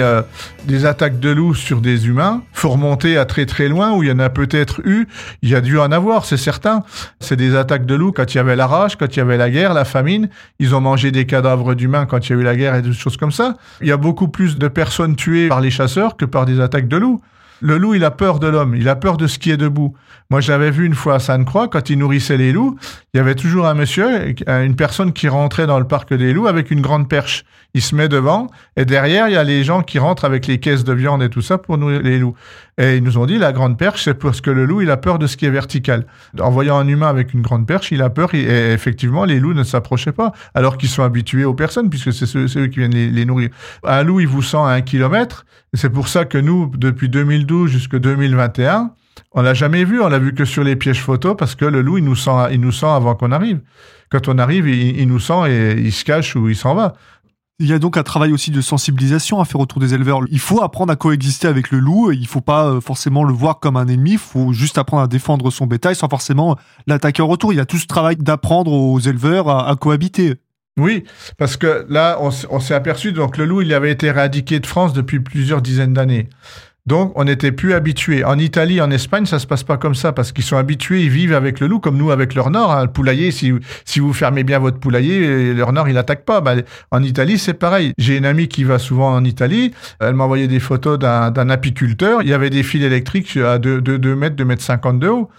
des 0.65 0.85
attaques 0.85 1.19
de 1.19 1.29
loups 1.29 1.55
sur 1.55 1.81
des 1.81 2.07
humains, 2.07 2.41
faut 2.53 2.69
remonter 2.69 3.17
à 3.17 3.25
très 3.25 3.45
très 3.45 3.67
loin 3.67 3.93
où 3.93 4.03
il 4.03 4.09
y 4.09 4.11
en 4.11 4.19
a 4.19 4.29
peut-être 4.29 4.81
eu, 4.85 5.07
il 5.41 5.49
y 5.49 5.55
a 5.55 5.61
dû 5.61 5.79
en 5.79 5.91
avoir, 5.91 6.25
c'est 6.25 6.37
certain. 6.37 6.83
C'est 7.19 7.35
des 7.35 7.55
attaques 7.55 7.85
de 7.85 7.95
loups 7.95 8.11
quand 8.11 8.33
il 8.33 8.37
y 8.37 8.39
avait 8.39 8.55
la 8.55 8.67
rage, 8.67 8.95
quand 8.95 9.15
il 9.15 9.19
y 9.19 9.21
avait 9.21 9.37
la 9.37 9.49
guerre, 9.49 9.73
la 9.73 9.85
famine. 9.85 10.29
Ils 10.59 10.75
ont 10.75 10.81
mangé 10.81 11.11
des 11.11 11.25
cadavres 11.25 11.75
d'humains 11.75 12.05
quand 12.05 12.27
il 12.27 12.33
y 12.33 12.35
a 12.35 12.39
eu 12.39 12.43
la 12.43 12.55
guerre 12.55 12.75
et 12.75 12.81
des 12.81 12.93
choses 12.93 13.17
comme 13.17 13.31
ça. 13.31 13.57
Il 13.81 13.87
y 13.87 13.91
a 13.91 13.97
beaucoup 13.97 14.27
plus 14.27 14.57
de 14.57 14.67
personnes 14.67 15.15
tuées 15.15 15.47
par 15.47 15.61
les 15.61 15.71
chasseurs 15.71 16.17
que 16.17 16.25
par 16.25 16.45
des 16.45 16.59
attaques 16.59 16.87
de 16.87 16.97
loups. 16.97 17.21
Le 17.61 17.77
loup, 17.77 17.95
il 17.95 18.03
a 18.03 18.11
peur 18.11 18.39
de 18.39 18.47
l'homme, 18.47 18.75
il 18.75 18.87
a 18.87 18.95
peur 18.95 19.17
de 19.17 19.27
ce 19.27 19.39
qui 19.39 19.51
est 19.51 19.57
debout. 19.57 19.95
Moi, 20.29 20.41
j'avais 20.41 20.71
vu 20.71 20.85
une 20.85 20.93
fois 20.93 21.15
à 21.15 21.19
Sainte-Croix, 21.19 21.67
quand 21.69 21.89
il 21.89 21.97
nourrissait 21.97 22.37
les 22.37 22.51
loups, 22.51 22.77
il 23.13 23.17
y 23.17 23.19
avait 23.19 23.35
toujours 23.35 23.65
un 23.65 23.73
monsieur, 23.73 24.35
une 24.47 24.75
personne 24.75 25.13
qui 25.13 25.27
rentrait 25.27 25.67
dans 25.67 25.79
le 25.79 25.87
parc 25.87 26.13
des 26.13 26.33
loups 26.33 26.47
avec 26.47 26.69
une 26.69 26.81
grande 26.81 27.07
perche. 27.09 27.45
Il 27.73 27.81
se 27.81 27.95
met 27.95 28.09
devant, 28.09 28.47
et 28.75 28.85
derrière, 28.85 29.27
il 29.27 29.33
y 29.33 29.37
a 29.37 29.43
les 29.43 29.63
gens 29.63 29.83
qui 29.83 29.99
rentrent 29.99 30.25
avec 30.25 30.47
les 30.47 30.59
caisses 30.59 30.83
de 30.83 30.93
viande 30.93 31.23
et 31.23 31.29
tout 31.29 31.41
ça 31.41 31.57
pour 31.57 31.77
nourrir 31.77 32.01
les 32.01 32.19
loups. 32.19 32.35
Et 32.79 32.97
ils 32.97 33.03
nous 33.03 33.17
ont 33.17 33.25
dit, 33.25 33.39
la 33.39 33.53
grande 33.53 33.77
perche, 33.77 34.03
c'est 34.03 34.13
parce 34.13 34.39
que 34.39 34.51
le 34.51 34.65
loup, 34.65 34.81
il 34.81 34.91
a 34.91 34.97
peur 34.97 35.17
de 35.17 35.25
ce 35.25 35.35
qui 35.35 35.47
est 35.47 35.51
vertical. 35.51 36.05
En 36.39 36.51
voyant 36.51 36.77
un 36.77 36.87
humain 36.87 37.07
avec 37.07 37.33
une 37.33 37.41
grande 37.41 37.65
perche, 37.65 37.91
il 37.91 38.03
a 38.03 38.11
peur, 38.11 38.35
et 38.35 38.71
effectivement, 38.71 39.25
les 39.25 39.39
loups 39.39 39.55
ne 39.55 39.63
s'approchaient 39.63 40.11
pas, 40.11 40.31
alors 40.53 40.77
qu'ils 40.77 40.89
sont 40.89 41.01
habitués 41.01 41.43
aux 41.43 41.55
personnes, 41.55 41.89
puisque 41.89 42.13
c'est 42.13 42.27
ceux, 42.27 42.67
qui 42.67 42.79
viennent 42.79 42.93
les, 42.93 43.25
nourrir. 43.25 43.49
Un 43.83 44.03
loup, 44.03 44.19
il 44.19 44.27
vous 44.27 44.43
sent 44.43 44.57
à 44.57 44.69
un 44.69 44.81
kilomètre, 44.81 45.45
c'est 45.73 45.89
pour 45.89 46.07
ça 46.07 46.25
que 46.25 46.37
nous, 46.37 46.71
depuis 46.77 47.09
2012 47.09 47.71
jusqu'à 47.71 47.99
2021, 47.99 48.91
on 49.31 49.41
l'a 49.41 49.53
jamais 49.53 49.83
vu, 49.83 49.99
on 49.99 50.07
l'a 50.07 50.19
vu 50.19 50.33
que 50.33 50.45
sur 50.45 50.63
les 50.63 50.75
pièges 50.75 51.01
photos 51.01 51.35
parce 51.37 51.55
que 51.55 51.65
le 51.65 51.81
loup, 51.81 51.97
il 51.97 52.03
nous 52.03 52.15
sent, 52.15 52.47
il 52.51 52.61
nous 52.61 52.71
sent 52.71 52.85
avant 52.85 53.15
qu'on 53.15 53.31
arrive. 53.31 53.59
Quand 54.09 54.29
on 54.29 54.37
arrive, 54.37 54.69
il, 54.69 55.07
nous 55.07 55.19
sent 55.19 55.49
et 55.49 55.73
il 55.73 55.91
se 55.91 56.05
cache 56.05 56.35
ou 56.35 56.47
il 56.47 56.55
s'en 56.55 56.75
va. 56.75 56.93
Il 57.59 57.65
y 57.65 57.73
a 57.73 57.79
donc 57.79 57.97
un 57.97 58.03
travail 58.03 58.33
aussi 58.33 58.51
de 58.51 58.61
sensibilisation 58.61 59.41
à 59.41 59.45
faire 59.45 59.59
autour 59.59 59.79
des 59.79 59.95
éleveurs. 59.95 60.21
Il 60.29 60.39
faut 60.39 60.61
apprendre 60.61 60.93
à 60.93 60.95
coexister 60.95 61.47
avec 61.47 61.71
le 61.71 61.79
loup. 61.79 62.11
Il 62.11 62.21
ne 62.21 62.27
faut 62.27 62.39
pas 62.39 62.67
euh, 62.67 62.81
forcément 62.81 63.23
le 63.23 63.33
voir 63.33 63.59
comme 63.59 63.77
un 63.77 63.87
ennemi. 63.87 64.11
Il 64.11 64.17
faut 64.19 64.53
juste 64.53 64.77
apprendre 64.77 65.01
à 65.01 65.07
défendre 65.07 65.49
son 65.49 65.65
bétail 65.65 65.95
sans 65.95 66.07
forcément 66.07 66.55
l'attaquer 66.85 67.23
en 67.23 67.27
retour. 67.27 67.53
Il 67.53 67.55
y 67.55 67.59
a 67.59 67.65
tout 67.65 67.79
ce 67.79 67.87
travail 67.87 68.15
d'apprendre 68.15 68.71
aux 68.71 68.99
éleveurs 68.99 69.49
à, 69.49 69.75
cohabiter. 69.75 70.35
Oui, 70.77 71.03
parce 71.39 71.57
que 71.57 71.87
là, 71.89 72.19
on, 72.21 72.59
s'est 72.59 72.75
aperçu, 72.75 73.11
donc 73.11 73.37
le 73.37 73.45
loup, 73.45 73.63
il 73.63 73.73
avait 73.73 73.89
été 73.89 74.05
éradiqué 74.05 74.59
de 74.59 74.67
France 74.67 74.93
depuis 74.93 75.19
plusieurs 75.19 75.63
dizaines 75.63 75.93
d'années. 75.93 76.29
Donc, 76.87 77.11
on 77.15 77.25
n'était 77.25 77.51
plus 77.51 77.73
habitués. 77.73 78.23
En 78.23 78.39
Italie, 78.39 78.79
en 78.79 78.89
Espagne, 78.89 79.25
ça 79.25 79.39
se 79.39 79.45
passe 79.45 79.63
pas 79.63 79.75
comme 79.75 79.93
ça 79.93 80.13
parce 80.13 80.31
qu'ils 80.31 80.45
sont 80.45 80.55
habitués, 80.55 81.03
ils 81.03 81.09
vivent 81.09 81.33
avec 81.33 81.59
le 81.59 81.67
loup 81.67 81.79
comme 81.79 81.97
nous 81.97 82.11
avec 82.11 82.33
leur 82.33 82.49
nord. 82.49 82.71
Hein. 82.71 82.85
Le 82.85 82.91
poulailler, 82.91 83.31
si, 83.31 83.51
si 83.83 83.99
vous 83.99 84.13
fermez 84.13 84.45
bien 84.45 84.57
votre 84.57 84.79
poulailler, 84.79 85.53
leur 85.53 85.73
nord, 85.73 85.89
il 85.89 85.95
n'attaque 85.95 86.23
pas. 86.23 86.39
Bah, 86.39 86.55
en 86.91 87.03
Italie, 87.03 87.37
c'est 87.37 87.53
pareil. 87.53 87.91
J'ai 87.97 88.15
une 88.15 88.25
amie 88.25 88.47
qui 88.47 88.63
va 88.63 88.79
souvent 88.79 89.13
en 89.13 89.25
Italie. 89.25 89.73
Elle 89.99 90.13
m'a 90.13 90.23
envoyé 90.23 90.47
des 90.47 90.61
photos 90.61 90.97
d'un 90.97 91.49
apiculteur. 91.49 92.21
Il 92.21 92.29
y 92.29 92.33
avait 92.33 92.49
des 92.49 92.63
fils 92.63 92.81
électriques 92.81 93.35
à 93.35 93.59
2, 93.59 93.81
2, 93.81 94.15
mètres, 94.15 94.37
2 94.37 94.45
mètres 94.45 94.63
50 94.63 94.99
de 94.99 95.09
haut. 95.09 95.29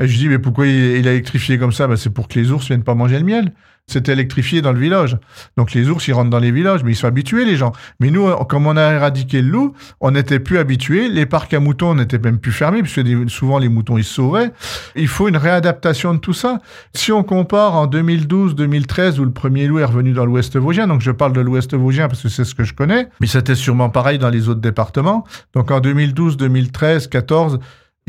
Et 0.00 0.08
je 0.08 0.16
dis, 0.16 0.28
mais 0.28 0.38
pourquoi 0.38 0.66
il, 0.66 1.06
a 1.06 1.12
électrifié 1.12 1.58
comme 1.58 1.72
ça? 1.72 1.86
Bah, 1.86 1.96
C'est 1.96 2.10
pour 2.10 2.26
que 2.26 2.38
les 2.38 2.50
ours 2.50 2.66
viennent 2.66 2.84
pas 2.84 2.94
manger 2.94 3.18
le 3.18 3.24
miel. 3.24 3.52
C'était 3.86 4.12
électrifié 4.12 4.62
dans 4.62 4.72
le 4.72 4.78
village. 4.78 5.18
Donc 5.56 5.72
les 5.72 5.90
ours, 5.90 6.06
ils 6.06 6.12
rentrent 6.12 6.30
dans 6.30 6.38
les 6.38 6.52
villages, 6.52 6.84
mais 6.84 6.92
ils 6.92 6.96
sont 6.96 7.08
habitués, 7.08 7.44
les 7.44 7.56
gens. 7.56 7.72
Mais 7.98 8.10
nous, 8.10 8.30
comme 8.48 8.66
on 8.66 8.76
a 8.76 8.92
éradiqué 8.92 9.42
le 9.42 9.48
loup, 9.48 9.74
on 10.00 10.12
n'était 10.12 10.38
plus 10.38 10.58
habitués. 10.58 11.08
Les 11.08 11.26
parcs 11.26 11.52
à 11.54 11.58
moutons 11.58 11.96
n'étaient 11.96 12.20
même 12.20 12.38
plus 12.38 12.52
fermés, 12.52 12.82
puisque 12.82 13.02
souvent 13.28 13.58
les 13.58 13.68
moutons, 13.68 13.98
ils 13.98 14.04
se 14.04 14.14
sauvaient. 14.14 14.52
Il 14.94 15.08
faut 15.08 15.26
une 15.26 15.36
réadaptation 15.36 16.14
de 16.14 16.20
tout 16.20 16.32
ça. 16.32 16.60
Si 16.94 17.10
on 17.10 17.24
compare 17.24 17.74
en 17.74 17.88
2012-2013, 17.88 19.18
où 19.18 19.24
le 19.24 19.32
premier 19.32 19.66
loup 19.66 19.80
est 19.80 19.84
revenu 19.84 20.12
dans 20.12 20.24
l'ouest 20.24 20.56
vosgien, 20.56 20.86
donc 20.86 21.00
je 21.00 21.10
parle 21.10 21.32
de 21.32 21.40
l'ouest 21.40 21.74
vosgien 21.74 22.06
parce 22.06 22.22
que 22.22 22.28
c'est 22.28 22.44
ce 22.44 22.54
que 22.54 22.62
je 22.62 22.74
connais, 22.74 23.08
mais 23.20 23.26
c'était 23.26 23.56
sûrement 23.56 23.90
pareil 23.90 24.18
dans 24.18 24.30
les 24.30 24.48
autres 24.48 24.60
départements. 24.60 25.24
Donc 25.52 25.72
en 25.72 25.80
2012, 25.80 26.36
2013, 26.36 27.08
14, 27.08 27.58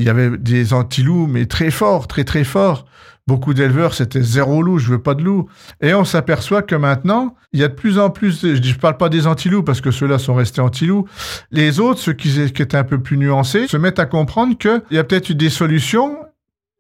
il 0.01 0.08
y 0.08 0.10
avait 0.10 0.38
des 0.38 0.74
anti-loups, 0.74 1.27
mais 1.27 1.46
très 1.46 1.72
forts, 1.72 2.08
très 2.08 2.24
très 2.24 2.43
forts. 2.43 2.86
Beaucoup 3.27 3.53
d'éleveurs, 3.53 3.93
c'était 3.93 4.24
zéro 4.24 4.63
loup, 4.63 4.79
je 4.79 4.89
veux 4.89 5.01
pas 5.01 5.13
de 5.13 5.22
loup. 5.22 5.48
Et 5.79 5.93
on 5.93 6.03
s'aperçoit 6.03 6.63
que 6.63 6.75
maintenant, 6.75 7.36
il 7.53 7.60
y 7.60 7.63
a 7.63 7.67
de 7.67 7.74
plus 7.74 8.00
en 8.00 8.10
plus, 8.10 8.41
je 8.41 8.48
ne 8.48 8.74
parle 8.77 8.98
pas 8.98 9.10
des 9.10 9.27
anti-loups 9.27 9.63
parce 9.63 9.79
que 9.79 9.91
ceux-là 9.91 10.17
sont 10.17 10.34
restés 10.34 10.60
anti-loups. 10.60 11.08
Les 11.51 11.79
autres, 11.79 12.00
ceux 12.00 12.13
qui, 12.13 12.41
étaient 12.41 12.75
un 12.75 12.84
peu 12.84 13.00
plus 13.00 13.17
nuancés, 13.17 13.67
se 13.67 13.77
mettent 13.77 14.00
à 14.00 14.08
comprendre 14.08 14.58
qu'il 14.58 14.81
y 14.89 14.98
a 14.98 15.03
peut-être 15.03 15.29
eu 15.29 15.36
des 15.36 15.51
solutions 15.51 16.17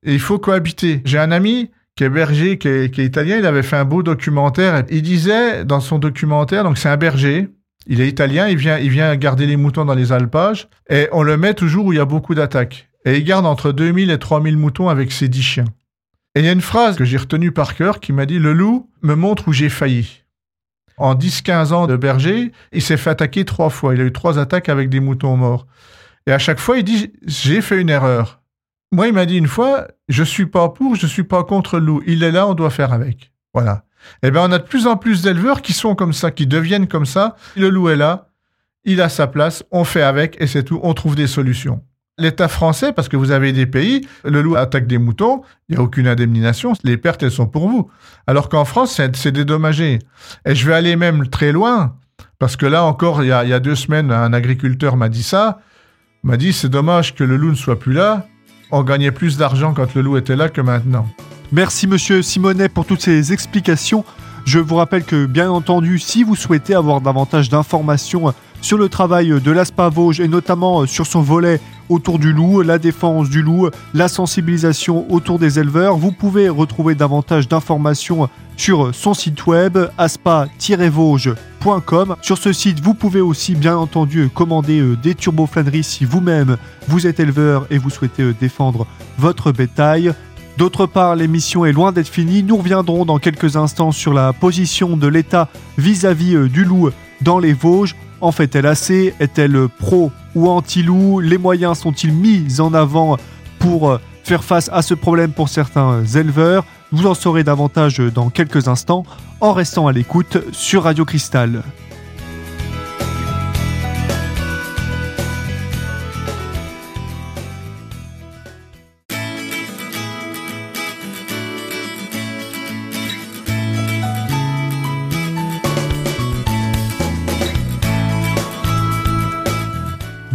et 0.03 0.13
il 0.13 0.19
faut 0.19 0.39
cohabiter. 0.39 1.01
J'ai 1.05 1.19
un 1.19 1.31
ami 1.31 1.69
qui 1.95 2.05
est 2.05 2.09
berger, 2.09 2.57
qui 2.57 2.67
est, 2.67 2.91
qui 2.91 3.01
est, 3.01 3.05
italien, 3.05 3.37
il 3.37 3.45
avait 3.45 3.63
fait 3.63 3.77
un 3.77 3.85
beau 3.85 4.01
documentaire. 4.01 4.83
Il 4.89 5.03
disait 5.03 5.63
dans 5.63 5.79
son 5.79 5.99
documentaire, 5.99 6.63
donc 6.63 6.79
c'est 6.79 6.89
un 6.89 6.97
berger, 6.97 7.49
il 7.85 8.01
est 8.01 8.07
italien, 8.07 8.47
il 8.47 8.57
vient, 8.57 8.79
il 8.79 8.89
vient 8.89 9.15
garder 9.15 9.45
les 9.45 9.57
moutons 9.57 9.85
dans 9.85 9.95
les 9.95 10.11
alpages, 10.11 10.69
et 10.89 11.07
on 11.11 11.21
le 11.21 11.37
met 11.37 11.53
toujours 11.53 11.85
où 11.85 11.93
il 11.93 11.97
y 11.97 11.99
a 11.99 12.05
beaucoup 12.05 12.33
d'attaques. 12.33 12.90
Et 13.05 13.17
il 13.17 13.23
garde 13.23 13.45
entre 13.45 13.71
2000 13.71 14.11
et 14.11 14.19
3000 14.19 14.57
moutons 14.57 14.89
avec 14.89 15.11
ses 15.11 15.27
10 15.27 15.41
chiens. 15.41 15.65
Et 16.35 16.39
il 16.39 16.45
y 16.45 16.49
a 16.49 16.53
une 16.53 16.61
phrase 16.61 16.95
que 16.95 17.03
j'ai 17.03 17.17
retenue 17.17 17.51
par 17.51 17.75
cœur 17.75 17.99
qui 17.99 18.13
m'a 18.13 18.25
dit 18.25 18.39
Le 18.39 18.53
loup 18.53 18.89
me 19.01 19.15
montre 19.15 19.47
où 19.47 19.53
j'ai 19.53 19.69
failli. 19.69 20.23
En 20.97 21.15
10-15 21.15 21.73
ans 21.73 21.87
de 21.87 21.95
berger, 21.95 22.51
il 22.71 22.81
s'est 22.81 22.97
fait 22.97 23.09
attaquer 23.09 23.43
trois 23.43 23.69
fois. 23.69 23.95
Il 23.95 24.01
a 24.01 24.03
eu 24.03 24.11
trois 24.11 24.39
attaques 24.39 24.69
avec 24.69 24.89
des 24.89 24.99
moutons 24.99 25.35
morts. 25.35 25.65
Et 26.27 26.31
à 26.31 26.39
chaque 26.39 26.59
fois, 26.59 26.77
il 26.77 26.83
dit 26.83 27.11
J'ai 27.25 27.61
fait 27.61 27.81
une 27.81 27.89
erreur. 27.89 28.41
Moi, 28.91 29.07
il 29.07 29.13
m'a 29.13 29.25
dit 29.25 29.37
une 29.37 29.47
fois 29.47 29.87
Je 30.07 30.23
suis 30.23 30.45
pas 30.45 30.69
pour, 30.69 30.95
je 30.95 31.07
suis 31.07 31.23
pas 31.23 31.43
contre 31.43 31.79
le 31.79 31.85
loup. 31.85 32.03
Il 32.05 32.23
est 32.23 32.31
là, 32.31 32.47
on 32.47 32.53
doit 32.53 32.69
faire 32.69 32.93
avec. 32.93 33.31
Voilà. 33.53 33.83
Eh 34.23 34.31
bien, 34.31 34.43
on 34.43 34.51
a 34.51 34.59
de 34.59 34.63
plus 34.63 34.87
en 34.87 34.97
plus 34.97 35.21
d'éleveurs 35.21 35.61
qui 35.61 35.73
sont 35.73 35.95
comme 35.95 36.13
ça, 36.13 36.31
qui 36.31 36.47
deviennent 36.47 36.87
comme 36.87 37.05
ça. 37.05 37.35
Le 37.55 37.69
loup 37.69 37.89
est 37.89 37.95
là, 37.95 38.29
il 38.83 39.01
a 39.01 39.09
sa 39.09 39.27
place, 39.27 39.63
on 39.71 39.83
fait 39.83 40.01
avec 40.01 40.37
et 40.39 40.47
c'est 40.47 40.63
tout. 40.63 40.79
On 40.83 40.93
trouve 40.93 41.15
des 41.15 41.27
solutions 41.27 41.83
l'État 42.21 42.47
français, 42.47 42.93
parce 42.93 43.09
que 43.09 43.17
vous 43.17 43.31
avez 43.31 43.51
des 43.51 43.65
pays, 43.65 44.07
le 44.23 44.41
loup 44.41 44.55
attaque 44.55 44.87
des 44.87 44.97
moutons, 44.97 45.41
il 45.67 45.75
n'y 45.75 45.81
a 45.81 45.83
aucune 45.83 46.07
indemnisation, 46.07 46.73
les 46.83 46.97
pertes, 46.97 47.23
elles 47.23 47.31
sont 47.31 47.47
pour 47.47 47.67
vous. 47.67 47.89
Alors 48.27 48.49
qu'en 48.49 48.65
France, 48.65 49.01
c'est 49.13 49.31
dédommagé. 49.31 49.99
Et 50.45 50.55
je 50.55 50.67
vais 50.67 50.73
aller 50.73 50.95
même 50.95 51.27
très 51.27 51.51
loin, 51.51 51.95
parce 52.39 52.55
que 52.55 52.65
là 52.65 52.83
encore, 52.83 53.23
il 53.23 53.27
y 53.27 53.31
a, 53.33 53.59
deux 53.59 53.75
semaines, 53.75 54.11
un 54.11 54.33
agriculteur 54.33 54.95
m'a 54.95 55.09
dit 55.09 55.23
ça, 55.23 55.59
m'a 56.23 56.37
dit 56.37 56.53
c'est 56.53 56.69
dommage 56.69 57.15
que 57.15 57.23
le 57.23 57.35
loup 57.35 57.49
ne 57.49 57.55
soit 57.55 57.79
plus 57.79 57.93
là, 57.93 58.27
on 58.71 58.83
gagnait 58.83 59.11
plus 59.11 59.37
d'argent 59.37 59.73
quand 59.73 59.93
le 59.95 60.01
loup 60.01 60.17
était 60.17 60.35
là 60.35 60.49
que 60.49 60.61
maintenant. 60.61 61.05
Merci 61.51 61.85
Monsieur 61.85 62.21
Simonet 62.21 62.69
pour 62.69 62.85
toutes 62.85 63.01
ces 63.01 63.33
explications. 63.33 64.05
Je 64.45 64.59
vous 64.59 64.75
rappelle 64.75 65.03
que, 65.03 65.25
bien 65.25 65.51
entendu, 65.51 65.99
si 65.99 66.23
vous 66.23 66.35
souhaitez 66.35 66.73
avoir 66.73 67.01
davantage 67.01 67.49
d'informations 67.49 68.33
sur 68.61 68.77
le 68.77 68.89
travail 68.89 69.33
de 69.41 69.51
l'ASPA 69.51 69.89
Vosges 69.89 70.19
et 70.19 70.27
notamment 70.27 70.85
sur 70.85 71.05
son 71.05 71.21
volet 71.21 71.59
autour 71.89 72.19
du 72.19 72.31
loup, 72.31 72.61
la 72.61 72.79
défense 72.79 73.29
du 73.29 73.41
loup, 73.41 73.69
la 73.93 74.07
sensibilisation 74.07 75.11
autour 75.11 75.39
des 75.39 75.59
éleveurs. 75.59 75.97
Vous 75.97 76.11
pouvez 76.11 76.47
retrouver 76.47 76.95
davantage 76.95 77.47
d'informations 77.47 78.29
sur 78.55 78.93
son 78.93 79.13
site 79.13 79.45
web 79.47 79.77
aspa-vosges.com. 79.97 82.15
Sur 82.21 82.37
ce 82.37 82.53
site, 82.53 82.79
vous 82.79 82.93
pouvez 82.93 83.21
aussi 83.21 83.55
bien 83.55 83.75
entendu 83.75 84.29
commander 84.33 84.79
euh, 84.79 84.95
des 84.95 85.15
turboflaneries 85.15 85.83
si 85.83 86.05
vous-même 86.05 86.57
vous 86.87 87.07
êtes 87.07 87.19
éleveur 87.19 87.65
et 87.71 87.77
vous 87.77 87.89
souhaitez 87.89 88.23
euh, 88.23 88.35
défendre 88.39 88.85
votre 89.17 89.51
bétail. 89.51 90.13
D'autre 90.57 90.85
part, 90.85 91.15
l'émission 91.15 91.65
est 91.65 91.71
loin 91.71 91.91
d'être 91.91 92.07
finie. 92.07 92.43
Nous 92.43 92.57
reviendrons 92.57 93.05
dans 93.05 93.17
quelques 93.17 93.55
instants 93.55 93.91
sur 93.91 94.13
la 94.13 94.31
position 94.31 94.95
de 94.95 95.07
l'État 95.07 95.49
vis-à-vis 95.77 96.35
euh, 96.35 96.47
du 96.47 96.63
loup 96.63 96.91
dans 97.21 97.39
les 97.39 97.53
Vosges. 97.53 97.95
En 98.21 98.31
fait-elle 98.31 98.67
assez 98.67 99.13
Est-elle 99.19 99.67
pro 99.67 100.11
ou 100.35 100.47
anti-loup? 100.47 101.19
Les 101.19 101.37
moyens 101.37 101.79
sont-ils 101.79 102.13
mis 102.13 102.61
en 102.61 102.73
avant 102.73 103.17
pour 103.59 103.89
euh, 103.89 103.97
faire 104.23 104.43
face 104.43 104.69
à 104.71 104.81
ce 104.81 104.93
problème 104.93 105.31
pour 105.31 105.49
certains 105.49 106.05
éleveurs? 106.05 106.63
Vous 106.91 107.07
en 107.07 107.15
saurez 107.15 107.43
davantage 107.43 107.97
dans 107.97 108.29
quelques 108.29 108.67
instants 108.67 109.05
en 109.39 109.53
restant 109.53 109.87
à 109.87 109.91
l'écoute 109.91 110.37
sur 110.51 110.83
Radio 110.83 111.03
Cristal. 111.03 111.63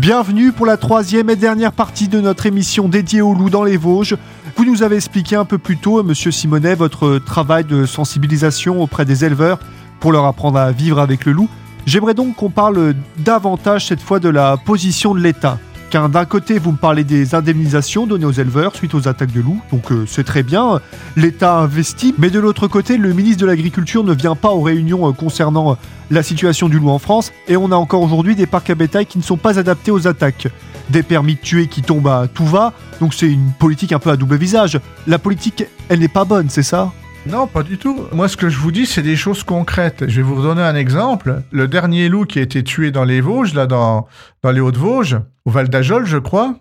Bienvenue 0.06 0.52
pour 0.52 0.66
la 0.66 0.76
troisième 0.76 1.30
et 1.30 1.34
dernière 1.34 1.72
partie 1.72 2.06
de 2.06 2.20
notre 2.20 2.46
émission 2.46 2.88
dédiée 2.88 3.22
au 3.22 3.34
loup 3.34 3.50
dans 3.50 3.64
les 3.64 3.76
Vosges. 3.76 4.16
Vous 4.56 4.64
nous 4.64 4.84
avez 4.84 4.94
expliqué 4.94 5.34
un 5.34 5.44
peu 5.44 5.58
plus 5.58 5.78
tôt, 5.78 6.00
Monsieur 6.04 6.30
Simonet, 6.30 6.76
votre 6.76 7.18
travail 7.18 7.64
de 7.64 7.86
sensibilisation 7.86 8.80
auprès 8.80 9.04
des 9.04 9.24
éleveurs 9.24 9.58
pour 9.98 10.12
leur 10.12 10.24
apprendre 10.26 10.60
à 10.60 10.70
vivre 10.70 11.00
avec 11.00 11.24
le 11.24 11.32
loup. 11.32 11.48
J'aimerais 11.86 12.14
donc 12.14 12.36
qu'on 12.36 12.50
parle 12.50 12.94
davantage 13.18 13.88
cette 13.88 14.00
fois 14.00 14.20
de 14.20 14.28
la 14.28 14.56
position 14.56 15.12
de 15.12 15.18
l'État. 15.18 15.58
Car 15.96 16.10
d'un 16.10 16.26
côté, 16.26 16.58
vous 16.58 16.72
me 16.72 16.76
parlez 16.76 17.04
des 17.04 17.34
indemnisations 17.34 18.06
données 18.06 18.26
aux 18.26 18.30
éleveurs 18.30 18.76
suite 18.76 18.92
aux 18.92 19.08
attaques 19.08 19.32
de 19.32 19.40
loups, 19.40 19.62
donc 19.72 19.90
euh, 19.90 20.04
c'est 20.06 20.24
très 20.24 20.42
bien, 20.42 20.78
l'État 21.16 21.56
investit, 21.56 22.14
mais 22.18 22.28
de 22.28 22.38
l'autre 22.38 22.68
côté, 22.68 22.98
le 22.98 23.14
ministre 23.14 23.40
de 23.40 23.46
l'Agriculture 23.46 24.04
ne 24.04 24.12
vient 24.12 24.34
pas 24.34 24.50
aux 24.50 24.60
réunions 24.60 25.08
euh, 25.08 25.12
concernant 25.12 25.72
euh, 25.72 25.74
la 26.10 26.22
situation 26.22 26.68
du 26.68 26.78
loup 26.78 26.90
en 26.90 26.98
France, 26.98 27.32
et 27.48 27.56
on 27.56 27.72
a 27.72 27.76
encore 27.76 28.02
aujourd'hui 28.02 28.36
des 28.36 28.44
parcs 28.44 28.68
à 28.68 28.74
bétail 28.74 29.06
qui 29.06 29.16
ne 29.16 29.22
sont 29.22 29.38
pas 29.38 29.58
adaptés 29.58 29.90
aux 29.90 30.06
attaques. 30.06 30.48
Des 30.90 31.02
permis 31.02 31.36
de 31.36 31.40
tuer 31.40 31.66
qui 31.66 31.80
tombent 31.80 32.08
à 32.08 32.28
tout 32.28 32.44
va, 32.44 32.74
donc 33.00 33.14
c'est 33.14 33.30
une 33.30 33.52
politique 33.58 33.92
un 33.92 33.98
peu 33.98 34.10
à 34.10 34.18
double 34.18 34.36
visage. 34.36 34.78
La 35.06 35.18
politique, 35.18 35.64
elle 35.88 36.00
n'est 36.00 36.08
pas 36.08 36.26
bonne, 36.26 36.50
c'est 36.50 36.62
ça? 36.62 36.92
Non, 37.26 37.46
pas 37.46 37.62
du 37.62 37.78
tout. 37.78 38.02
Moi, 38.12 38.28
ce 38.28 38.36
que 38.36 38.50
je 38.50 38.58
vous 38.58 38.70
dis, 38.70 38.84
c'est 38.84 39.00
des 39.00 39.16
choses 39.16 39.44
concrètes. 39.44 40.04
Je 40.06 40.16
vais 40.16 40.22
vous 40.22 40.34
redonner 40.34 40.60
un 40.60 40.76
exemple. 40.76 41.42
Le 41.52 41.68
dernier 41.68 42.10
loup 42.10 42.26
qui 42.26 42.38
a 42.38 42.42
été 42.42 42.62
tué 42.62 42.90
dans 42.90 43.04
les 43.04 43.22
Vosges, 43.22 43.54
là, 43.54 43.66
dans, 43.66 44.06
dans 44.42 44.50
les 44.50 44.60
Hautes-Vosges, 44.60 45.16
au 45.46 45.50
Val 45.50 45.68
d'Ajol, 45.68 46.04
je 46.04 46.18
crois, 46.18 46.56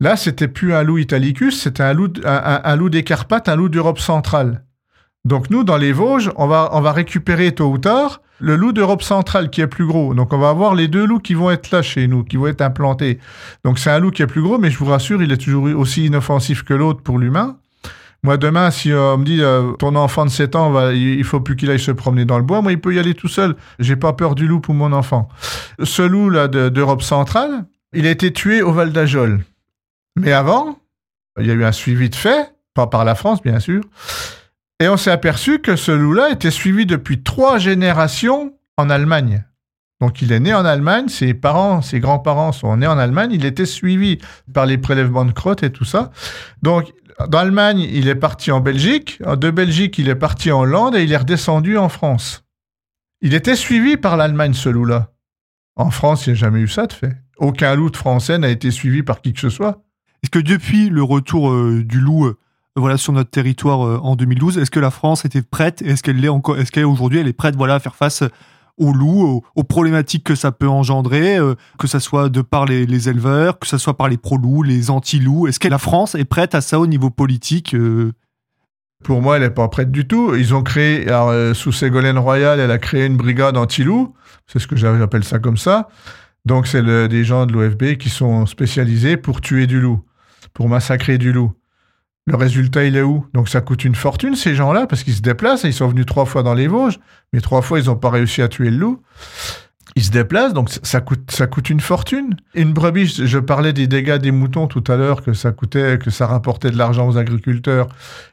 là, 0.00 0.16
c'était 0.16 0.48
plus 0.48 0.72
un 0.72 0.82
loup 0.82 0.98
italicus, 0.98 1.60
c'était 1.62 1.82
un 1.82 1.92
loup, 1.92 2.88
des 2.88 3.04
Carpates, 3.04 3.48
un 3.48 3.56
loup 3.56 3.68
d'Europe 3.68 4.00
centrale. 4.00 4.64
Donc, 5.26 5.50
nous, 5.50 5.64
dans 5.64 5.76
les 5.76 5.92
Vosges, 5.92 6.30
on 6.36 6.46
va, 6.46 6.92
récupérer 6.92 7.52
tôt 7.52 7.70
ou 7.70 7.78
tard 7.78 8.22
le 8.38 8.54
loup 8.54 8.72
d'Europe 8.72 9.02
centrale 9.02 9.48
qui 9.50 9.60
est 9.60 9.66
plus 9.66 9.86
gros. 9.86 10.14
Donc, 10.14 10.32
on 10.32 10.38
va 10.38 10.50
avoir 10.50 10.74
les 10.74 10.88
deux 10.88 11.06
loups 11.06 11.20
qui 11.20 11.34
vont 11.34 11.50
être 11.50 11.70
là 11.70 11.82
chez 11.82 12.06
nous, 12.06 12.22
qui 12.22 12.36
vont 12.36 12.46
être 12.46 12.60
implantés. 12.60 13.18
Donc, 13.64 13.78
c'est 13.78 13.90
un 13.90 13.98
loup 13.98 14.10
qui 14.10 14.22
est 14.22 14.26
plus 14.26 14.42
gros, 14.42 14.58
mais 14.58 14.70
je 14.70 14.78
vous 14.78 14.84
rassure, 14.86 15.22
il 15.22 15.32
est 15.32 15.36
toujours 15.38 15.64
aussi 15.76 16.06
inoffensif 16.06 16.62
que 16.62 16.74
l'autre 16.74 17.02
pour 17.02 17.18
l'humain. 17.18 17.58
Moi, 18.22 18.38
demain, 18.38 18.70
si 18.70 18.92
euh, 18.92 19.14
on 19.14 19.18
me 19.18 19.24
dit 19.24 19.42
euh, 19.42 19.72
ton 19.72 19.94
enfant 19.94 20.24
de 20.24 20.30
7 20.30 20.56
ans, 20.56 20.70
va, 20.70 20.92
il 20.92 21.24
faut 21.24 21.40
plus 21.40 21.56
qu'il 21.56 21.70
aille 21.70 21.78
se 21.78 21.92
promener 21.92 22.24
dans 22.24 22.38
le 22.38 22.44
bois, 22.44 22.62
moi, 22.62 22.72
il 22.72 22.80
peut 22.80 22.94
y 22.94 22.98
aller 22.98 23.14
tout 23.14 23.28
seul. 23.28 23.56
J'ai 23.78 23.96
pas 23.96 24.12
peur 24.14 24.34
du 24.34 24.46
loup 24.46 24.60
pour 24.60 24.74
mon 24.74 24.92
enfant. 24.92 25.28
Ce 25.82 26.02
loup 26.02 26.30
là 26.30 26.48
d'Europe 26.48 27.02
centrale, 27.02 27.66
il 27.96 28.06
a 28.06 28.10
été 28.10 28.32
tué 28.32 28.62
au 28.62 28.72
Val 28.72 28.92
d'Ajol. 28.92 29.44
Mais 30.16 30.32
avant, 30.32 30.78
il 31.40 31.46
y 31.46 31.50
a 31.50 31.54
eu 31.54 31.64
un 31.64 31.72
suivi 31.72 32.08
de 32.10 32.14
fait, 32.14 32.54
pas 32.74 32.86
par 32.86 33.04
la 33.04 33.14
France, 33.14 33.42
bien 33.42 33.58
sûr. 33.58 33.82
Et 34.80 34.88
on 34.88 34.96
s'est 34.96 35.10
aperçu 35.10 35.60
que 35.60 35.76
ce 35.76 35.92
loup-là 35.92 36.30
était 36.30 36.50
suivi 36.50 36.86
depuis 36.86 37.22
trois 37.22 37.58
générations 37.58 38.54
en 38.76 38.90
Allemagne. 38.90 39.44
Donc 40.00 40.20
il 40.20 40.30
est 40.32 40.40
né 40.40 40.52
en 40.52 40.66
Allemagne, 40.66 41.08
ses 41.08 41.32
parents, 41.32 41.80
ses 41.80 42.00
grands-parents 42.00 42.52
sont 42.52 42.76
nés 42.76 42.86
en 42.86 42.98
Allemagne, 42.98 43.32
il 43.32 43.46
était 43.46 43.64
suivi 43.64 44.18
par 44.52 44.66
les 44.66 44.76
prélèvements 44.76 45.24
de 45.24 45.32
crottes 45.32 45.62
et 45.62 45.72
tout 45.72 45.86
ça. 45.86 46.10
Donc 46.60 46.92
d'Allemagne, 47.28 47.80
il 47.80 48.08
est 48.08 48.14
parti 48.14 48.52
en 48.52 48.60
Belgique. 48.60 49.22
De 49.22 49.50
Belgique, 49.50 49.96
il 49.96 50.10
est 50.10 50.14
parti 50.14 50.52
en 50.52 50.60
Hollande 50.60 50.96
et 50.96 51.02
il 51.02 51.12
est 51.12 51.16
redescendu 51.16 51.78
en 51.78 51.88
France. 51.88 52.44
Il 53.22 53.32
était 53.32 53.56
suivi 53.56 53.96
par 53.96 54.18
l'Allemagne, 54.18 54.52
ce 54.52 54.68
loup-là. 54.68 55.12
En 55.76 55.90
France, 55.90 56.26
il 56.26 56.34
n'y 56.34 56.38
a 56.38 56.40
jamais 56.40 56.60
eu 56.60 56.68
ça 56.68 56.86
de 56.86 56.92
fait. 56.92 57.16
Aucun 57.38 57.74
loup 57.74 57.90
de 57.90 57.96
français 57.96 58.38
n'a 58.38 58.48
été 58.48 58.70
suivi 58.70 59.02
par 59.02 59.20
qui 59.20 59.32
que 59.32 59.40
ce 59.40 59.50
soit. 59.50 59.82
Est-ce 60.22 60.30
que 60.30 60.38
depuis 60.38 60.88
le 60.88 61.02
retour 61.02 61.50
euh, 61.50 61.84
du 61.84 62.00
loup 62.00 62.26
euh, 62.26 62.36
voilà, 62.74 62.96
sur 62.96 63.12
notre 63.12 63.30
territoire 63.30 63.86
euh, 63.86 63.98
en 64.02 64.16
2012, 64.16 64.58
est-ce 64.58 64.70
que 64.70 64.80
la 64.80 64.90
France 64.90 65.24
était 65.24 65.42
prête 65.42 65.82
Est-ce 65.82 66.02
qu'elle 66.02 66.24
est 66.24 66.28
encore 66.28 66.58
Est-ce 66.58 66.70
elle 66.78 67.28
est 67.28 67.32
prête 67.32 67.56
voilà, 67.56 67.74
à 67.74 67.78
faire 67.78 67.94
face 67.94 68.22
au 68.78 68.92
loup, 68.92 69.42
aux, 69.54 69.64
problématiques 69.64 70.24
que 70.24 70.34
ça 70.34 70.52
peut 70.52 70.68
engendrer, 70.68 71.38
que 71.78 71.86
ça 71.86 71.98
soit 71.98 72.28
de 72.28 72.42
par 72.42 72.66
les, 72.66 73.08
éleveurs, 73.08 73.58
que 73.58 73.66
ça 73.66 73.78
soit 73.78 73.96
par 73.96 74.08
les 74.10 74.18
pro-loups, 74.18 74.62
les 74.62 74.90
anti-loups? 74.90 75.46
Est-ce 75.46 75.58
que 75.58 75.68
la 75.68 75.78
France 75.78 76.14
est 76.14 76.26
prête 76.26 76.54
à 76.54 76.60
ça 76.60 76.78
au 76.78 76.86
niveau 76.86 77.08
politique 77.08 77.74
Pour 79.02 79.22
moi, 79.22 79.36
elle 79.36 79.44
n'est 79.44 79.50
pas 79.50 79.66
prête 79.68 79.90
du 79.90 80.06
tout. 80.06 80.34
Ils 80.34 80.54
ont 80.54 80.62
créé, 80.62 81.06
sous 81.54 81.72
Ségolène 81.72 82.18
Royal, 82.18 82.60
elle 82.60 82.70
a 82.70 82.76
créé 82.76 83.06
une 83.06 83.16
brigade 83.16 83.56
anti-loup. 83.56 84.12
C'est 84.46 84.58
ce 84.58 84.66
que 84.66 84.76
j'appelle 84.76 85.24
ça 85.24 85.38
comme 85.38 85.56
ça. 85.56 85.88
Donc, 86.46 86.66
c'est 86.66 86.82
des 87.08 87.24
gens 87.24 87.44
de 87.44 87.52
l'OFB 87.52 87.96
qui 87.98 88.08
sont 88.08 88.46
spécialisés 88.46 89.16
pour 89.16 89.40
tuer 89.40 89.66
du 89.66 89.80
loup, 89.80 90.02
pour 90.54 90.68
massacrer 90.68 91.18
du 91.18 91.32
loup. 91.32 91.52
Le 92.28 92.34
résultat, 92.34 92.84
il 92.84 92.96
est 92.96 93.02
où? 93.02 93.24
Donc 93.34 93.48
ça 93.48 93.60
coûte 93.60 93.84
une 93.84 93.94
fortune, 93.94 94.34
ces 94.34 94.56
gens-là, 94.56 94.88
parce 94.88 95.04
qu'ils 95.04 95.14
se 95.14 95.22
déplacent, 95.22 95.62
ils 95.62 95.72
sont 95.72 95.86
venus 95.86 96.06
trois 96.06 96.24
fois 96.24 96.42
dans 96.42 96.54
les 96.54 96.66
Vosges, 96.66 96.98
mais 97.32 97.40
trois 97.40 97.62
fois, 97.62 97.78
ils 97.78 97.86
n'ont 97.86 97.96
pas 97.96 98.10
réussi 98.10 98.42
à 98.42 98.48
tuer 98.48 98.70
le 98.70 98.78
loup. 98.78 99.00
Ils 99.96 100.04
se 100.04 100.10
déplacent, 100.10 100.52
donc 100.52 100.68
ça 100.82 101.00
coûte, 101.00 101.30
ça 101.30 101.46
coûte 101.46 101.70
une 101.70 101.80
fortune. 101.80 102.36
Une 102.54 102.74
brebis, 102.74 103.22
je 103.24 103.38
parlais 103.38 103.72
des 103.72 103.86
dégâts 103.86 104.18
des 104.18 104.30
moutons 104.30 104.66
tout 104.66 104.84
à 104.88 104.96
l'heure, 104.96 105.22
que 105.22 105.32
ça 105.32 105.52
coûtait, 105.52 105.98
que 105.98 106.10
ça 106.10 106.26
rapportait 106.26 106.70
de 106.70 106.76
l'argent 106.76 107.08
aux 107.08 107.16
agriculteurs. 107.16 107.88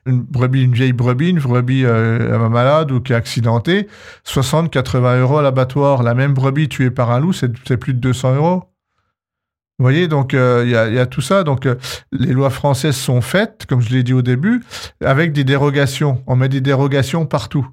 Une 0.06 0.22
brebis, 0.22 0.64
une 0.64 0.74
vieille 0.74 0.92
brebis, 0.92 1.30
une 1.30 1.40
brebis 1.40 1.86
euh, 1.86 2.50
malade 2.50 2.92
ou 2.92 3.00
qui 3.00 3.14
est 3.14 3.16
accidentée, 3.16 3.88
60, 4.26 4.72
80 4.72 5.22
euros 5.22 5.38
à 5.38 5.42
l'abattoir. 5.42 6.04
La 6.04 6.14
même 6.14 6.34
brebis 6.34 6.68
tuée 6.68 6.92
par 6.92 7.12
un 7.12 7.22
loup, 7.22 7.32
c'est 7.32 7.78
plus 7.78 7.94
de 7.94 8.00
200 8.00 8.36
euros. 8.36 8.64
Vous 9.80 9.86
voyez, 9.86 10.10
donc 10.10 10.34
euh, 10.34 10.64
il 10.66 10.72
y, 10.72 11.00
a, 11.00 11.06
tout 11.06 11.22
ça. 11.22 11.46
Donc 11.46 11.66
euh, 11.66 11.76
les 12.12 12.34
lois 12.34 12.50
françaises 12.50 12.98
sont 12.98 13.22
faites, 13.22 13.66
comme 13.70 13.80
je 13.80 13.90
l'ai 13.90 14.04
dit 14.04 14.14
au 14.14 14.22
début, 14.22 14.66
avec 15.04 15.32
des 15.32 15.46
dérogations. 15.46 16.24
On 16.28 16.36
met 16.36 16.50
des 16.50 16.62
dérogations 16.62 17.26
partout. 17.26 17.68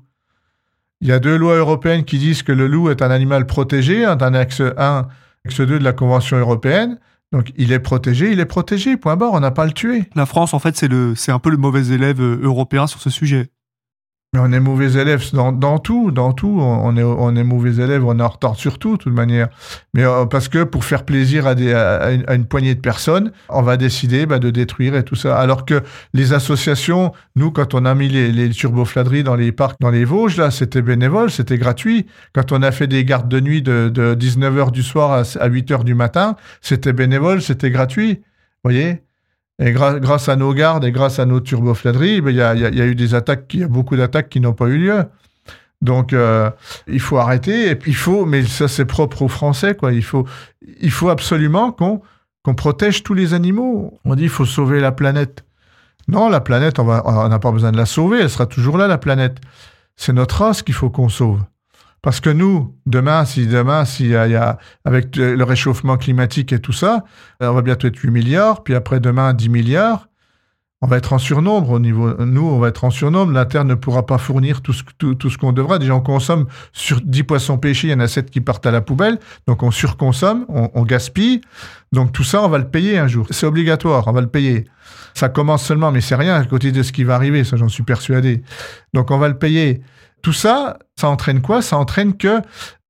Il 1.03 1.09
y 1.09 1.13
a 1.13 1.19
deux 1.19 1.37
lois 1.37 1.57
européennes 1.57 2.05
qui 2.05 2.19
disent 2.19 2.43
que 2.43 2.53
le 2.53 2.67
loup 2.67 2.91
est 2.91 3.01
un 3.01 3.11
animal 3.11 3.47
protégé, 3.47 4.05
un 4.05 4.19
annexe 4.19 4.61
1, 4.61 5.09
annexe 5.45 5.61
2 5.61 5.79
de 5.79 5.85
la 5.85 5.95
Convention 5.95 6.37
européenne. 6.37 6.99
Donc 7.33 7.53
il 7.57 7.73
est 7.73 7.79
protégé, 7.79 8.33
il 8.33 8.41
est 8.41 8.47
protégé, 8.47 8.97
point 8.97 9.17
barre, 9.17 9.33
on 9.33 9.41
n'a 9.41 9.51
pas 9.51 9.65
le 9.65 9.73
tuer. 9.73 10.05
La 10.15 10.27
France, 10.27 10.53
en 10.53 10.59
fait, 10.59 10.77
c'est 10.77 11.33
un 11.33 11.39
peu 11.39 11.51
le 11.51 11.57
mauvais 11.57 11.95
élève 11.95 12.21
euh, 12.21 12.41
européen 12.43 12.87
sur 12.87 13.01
ce 13.01 13.09
sujet. 13.09 13.51
Mais 14.33 14.39
on 14.39 14.53
est 14.53 14.61
mauvais 14.61 14.93
élèves 14.93 15.33
dans, 15.33 15.79
tout, 15.81 16.13
dans 16.13 16.33
tout. 16.33 16.61
On 16.61 16.97
est, 17.35 17.43
mauvais 17.43 17.83
élèves, 17.83 18.05
on 18.07 18.17
est 18.17 18.23
en 18.23 18.29
retard 18.29 18.55
sur 18.55 18.79
tout, 18.79 18.97
de 18.97 19.03
toute 19.03 19.13
manière. 19.13 19.49
Mais 19.93 20.05
euh, 20.05 20.25
parce 20.25 20.47
que 20.47 20.63
pour 20.63 20.85
faire 20.85 21.05
plaisir 21.05 21.49
à, 21.49 21.55
une, 22.13 22.45
poignée 22.45 22.77
de 22.77 22.81
personnes, 22.81 23.33
on 23.49 23.63
va 23.63 23.77
décider 23.77 24.27
bah, 24.27 24.39
de 24.39 24.51
détruire 24.51 24.95
et 24.95 25.03
tout 25.03 25.17
ça. 25.17 25.37
Alors 25.37 25.65
que 25.65 25.83
les 26.15 26.33
associations, 26.33 27.11
nous, 27.35 27.51
quand 27.51 27.75
on 27.75 27.85
a 27.85 27.93
mis 27.97 28.09
les, 28.09 28.31
les 28.31 28.51
turbofladeries 28.51 29.25
dans 29.25 29.35
les 29.35 29.51
parcs, 29.51 29.81
dans 29.81 29.91
les 29.91 30.05
Vosges, 30.05 30.37
là, 30.37 30.53
c'était 30.53 30.83
bénévole, 30.83 31.33
c'était 31.33 31.59
gratuit. 31.59 32.07
Quand 32.33 32.53
on 32.53 32.63
a 32.63 32.71
fait 32.71 32.87
des 32.87 33.05
gardes 33.05 33.29
de 33.29 33.41
nuit 33.41 33.63
de, 33.63 33.89
de 33.89 34.15
19h 34.15 34.71
du 34.71 34.85
soir 34.85 35.11
à, 35.11 35.21
à 35.41 35.49
8h 35.49 35.83
du 35.83 35.97
matin, 35.97 36.37
c'était 36.61 36.93
bénévole, 36.93 37.43
c'était 37.43 37.73
gratuit. 37.73 38.21
Vous 38.63 38.71
voyez? 38.71 39.03
Et 39.61 39.73
grâce 39.73 40.29
à 40.31 40.37
nos 40.37 40.55
gardes 40.55 40.87
et 40.87 40.91
grâce 40.91 41.19
à 41.19 41.27
nos 41.27 41.39
turbofladeries, 41.39 42.23
ben, 42.23 42.31
il 42.31 42.37
y, 42.37 42.43
a, 42.43 42.87
eu 42.87 42.95
des 42.95 43.15
attaques, 43.15 43.53
il 43.53 43.61
y 43.61 43.63
a 43.63 43.69
beaucoup 43.69 43.95
d'attaques 43.95 44.31
qui 44.31 44.41
n'ont 44.41 44.55
pas 44.55 44.67
eu 44.69 44.79
lieu. 44.79 45.05
Donc, 45.83 46.15
euh, 46.15 46.51
il 46.87 47.01
faut 47.01 47.19
arrêter. 47.19 47.79
Il 47.87 47.95
faut, 47.95 48.25
mais 48.25 48.43
ça, 48.45 48.69
c'est 48.69 48.87
propre 48.87 49.21
aux 49.21 49.29
Français, 49.29 49.75
quoi. 49.75 49.93
Il 49.93 50.03
faut, 50.03 50.27
il 50.81 50.91
faut 50.91 51.11
absolument 51.11 51.73
qu'on 51.73 52.01
qu'on 52.43 52.55
protège 52.55 53.03
tous 53.03 53.13
les 53.13 53.35
animaux. 53.35 54.01
On 54.07 54.15
dit, 54.15 54.23
il 54.23 54.29
faut 54.31 54.47
sauver 54.47 54.81
la 54.81 54.93
planète. 54.93 55.45
Non, 56.09 56.31
la 56.31 56.41
planète, 56.41 56.79
on 56.79 57.29
n'a 57.29 57.39
pas 57.39 57.53
besoin 57.53 57.71
de 57.71 57.77
la 57.77 57.85
sauver. 57.85 58.21
Elle 58.21 58.31
sera 58.31 58.47
toujours 58.47 58.79
là, 58.79 58.87
la 58.87 58.97
planète. 58.97 59.39
C'est 59.97 60.15
notre 60.15 60.43
race 60.43 60.63
qu'il 60.63 60.75
faut 60.75 60.89
qu'on 60.89 61.11
sauve. 61.11 61.43
Parce 62.03 62.21
que 62.21 62.31
nous, 62.31 62.75
demain, 62.87 63.25
si 63.25 63.47
demain, 63.47 63.85
s'il 63.85 64.11
y, 64.11 64.39
avec 64.85 65.17
le 65.17 65.43
réchauffement 65.43 65.97
climatique 65.97 66.53
et 66.53 66.59
tout 66.59 66.73
ça, 66.73 67.05
on 67.41 67.53
va 67.53 67.63
bientôt 67.63 67.89
être 67.89 67.97
8 67.97 68.11
milliards, 68.11 68.63
puis 68.63 68.75
après 68.75 69.01
demain 69.01 69.35
10 69.35 69.49
milliards, 69.51 70.11
on 70.83 70.87
va 70.87 70.97
être 70.97 71.13
en 71.13 71.19
surnombre 71.19 71.71
au 71.71 71.79
niveau. 71.79 72.15
Nous, 72.25 72.43
on 72.43 72.59
va 72.59 72.69
être 72.69 72.85
en 72.85 72.91
surnombre. 72.91 73.33
La 73.33 73.45
Terre 73.45 73.67
ne 73.67 73.75
pourra 73.75 74.07
pas 74.07 74.17
fournir 74.17 74.63
tout 74.63 74.73
ce, 74.73 74.83
tout, 74.99 75.29
ce 75.29 75.37
qu'on 75.37 75.53
devra. 75.53 75.79
Déjà, 75.79 75.95
on 75.95 76.01
consomme 76.01 76.47
sur 76.73 77.03
10 77.03 77.25
poissons 77.25 77.59
pêchés, 77.59 77.89
il 77.89 77.91
y 77.91 77.95
en 77.95 78.01
a 78.01 78.09
7 78.09 78.31
qui 78.31 78.41
partent 78.41 78.65
à 78.65 78.71
la 78.71 78.81
poubelle. 78.81 79.19
Donc, 79.47 79.63
on 79.63 79.71
surconsomme, 79.71 80.47
on, 80.49 80.71
on 80.73 80.83
gaspille. 80.85 81.43
Donc, 81.93 82.13
tout 82.13 82.25
ça, 82.25 82.43
on 82.43 82.49
va 82.49 82.57
le 82.57 82.69
payer 82.69 82.97
un 82.97 83.09
jour. 83.09 83.27
C'est 83.31 83.45
obligatoire, 83.45 84.09
on 84.09 84.13
va 84.13 84.23
le 84.23 84.29
payer. 84.29 84.65
Ça 85.13 85.29
commence 85.29 85.65
seulement, 85.65 85.93
mais 85.93 86.01
c'est 86.01 86.15
rien 86.15 86.35
à 86.35 86.45
côté 86.45 86.73
de 86.73 86.83
ce 86.83 86.93
qui 86.93 87.05
va 87.05 87.15
arriver, 87.15 87.45
ça, 87.45 87.59
j'en 87.59 87.69
suis 87.69 87.83
persuadé. 87.83 88.43
Donc, 88.95 89.11
on 89.11 89.19
va 89.19 89.29
le 89.29 89.37
payer. 89.37 89.83
Tout 90.23 90.33
ça, 90.33 90.79
ça 90.99 91.09
entraîne 91.09 91.41
quoi? 91.41 91.63
Ça 91.63 91.77
entraîne 91.79 92.17
que 92.17 92.43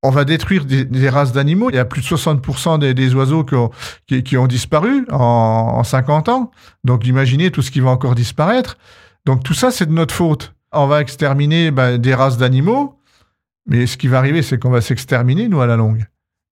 on 0.03 0.11
va 0.11 0.25
détruire 0.25 0.65
des, 0.65 1.09
races 1.11 1.33
d'animaux. 1.33 1.69
Il 1.71 1.77
y 1.77 1.79
a 1.79 1.85
plus 1.85 2.01
de 2.01 2.07
60% 2.07 2.79
des, 2.95 3.15
oiseaux 3.15 3.45
qui 3.45 4.37
ont, 4.37 4.47
disparu 4.47 5.07
en, 5.11 5.85
50 5.85 6.29
ans. 6.29 6.51
Donc 6.85 7.07
imaginez 7.07 7.51
tout 7.51 7.63
ce 7.63 7.71
qui 7.71 7.81
va 7.81 7.91
encore 7.91 8.15
disparaître. 8.15 8.79
Donc 9.27 9.43
tout 9.43 9.55
ça, 9.55 9.71
c'est 9.71 9.87
de 9.87 9.93
notre 9.93 10.15
faute. 10.15 10.55
On 10.73 10.87
va 10.87 11.01
exterminer 11.01 11.71
ben, 11.71 11.99
des 11.99 12.15
races 12.15 12.39
d'animaux, 12.39 12.99
mais 13.67 13.87
ce 13.87 13.97
qui 13.97 14.09
va 14.09 14.19
arriver, 14.19 14.41
c'est 14.43 14.59
qu'on 14.59 14.71
va 14.71 14.81
s'exterminer, 14.81 15.49
nous, 15.49 15.61
à 15.61 15.67
la 15.67 15.77
longue. 15.77 16.07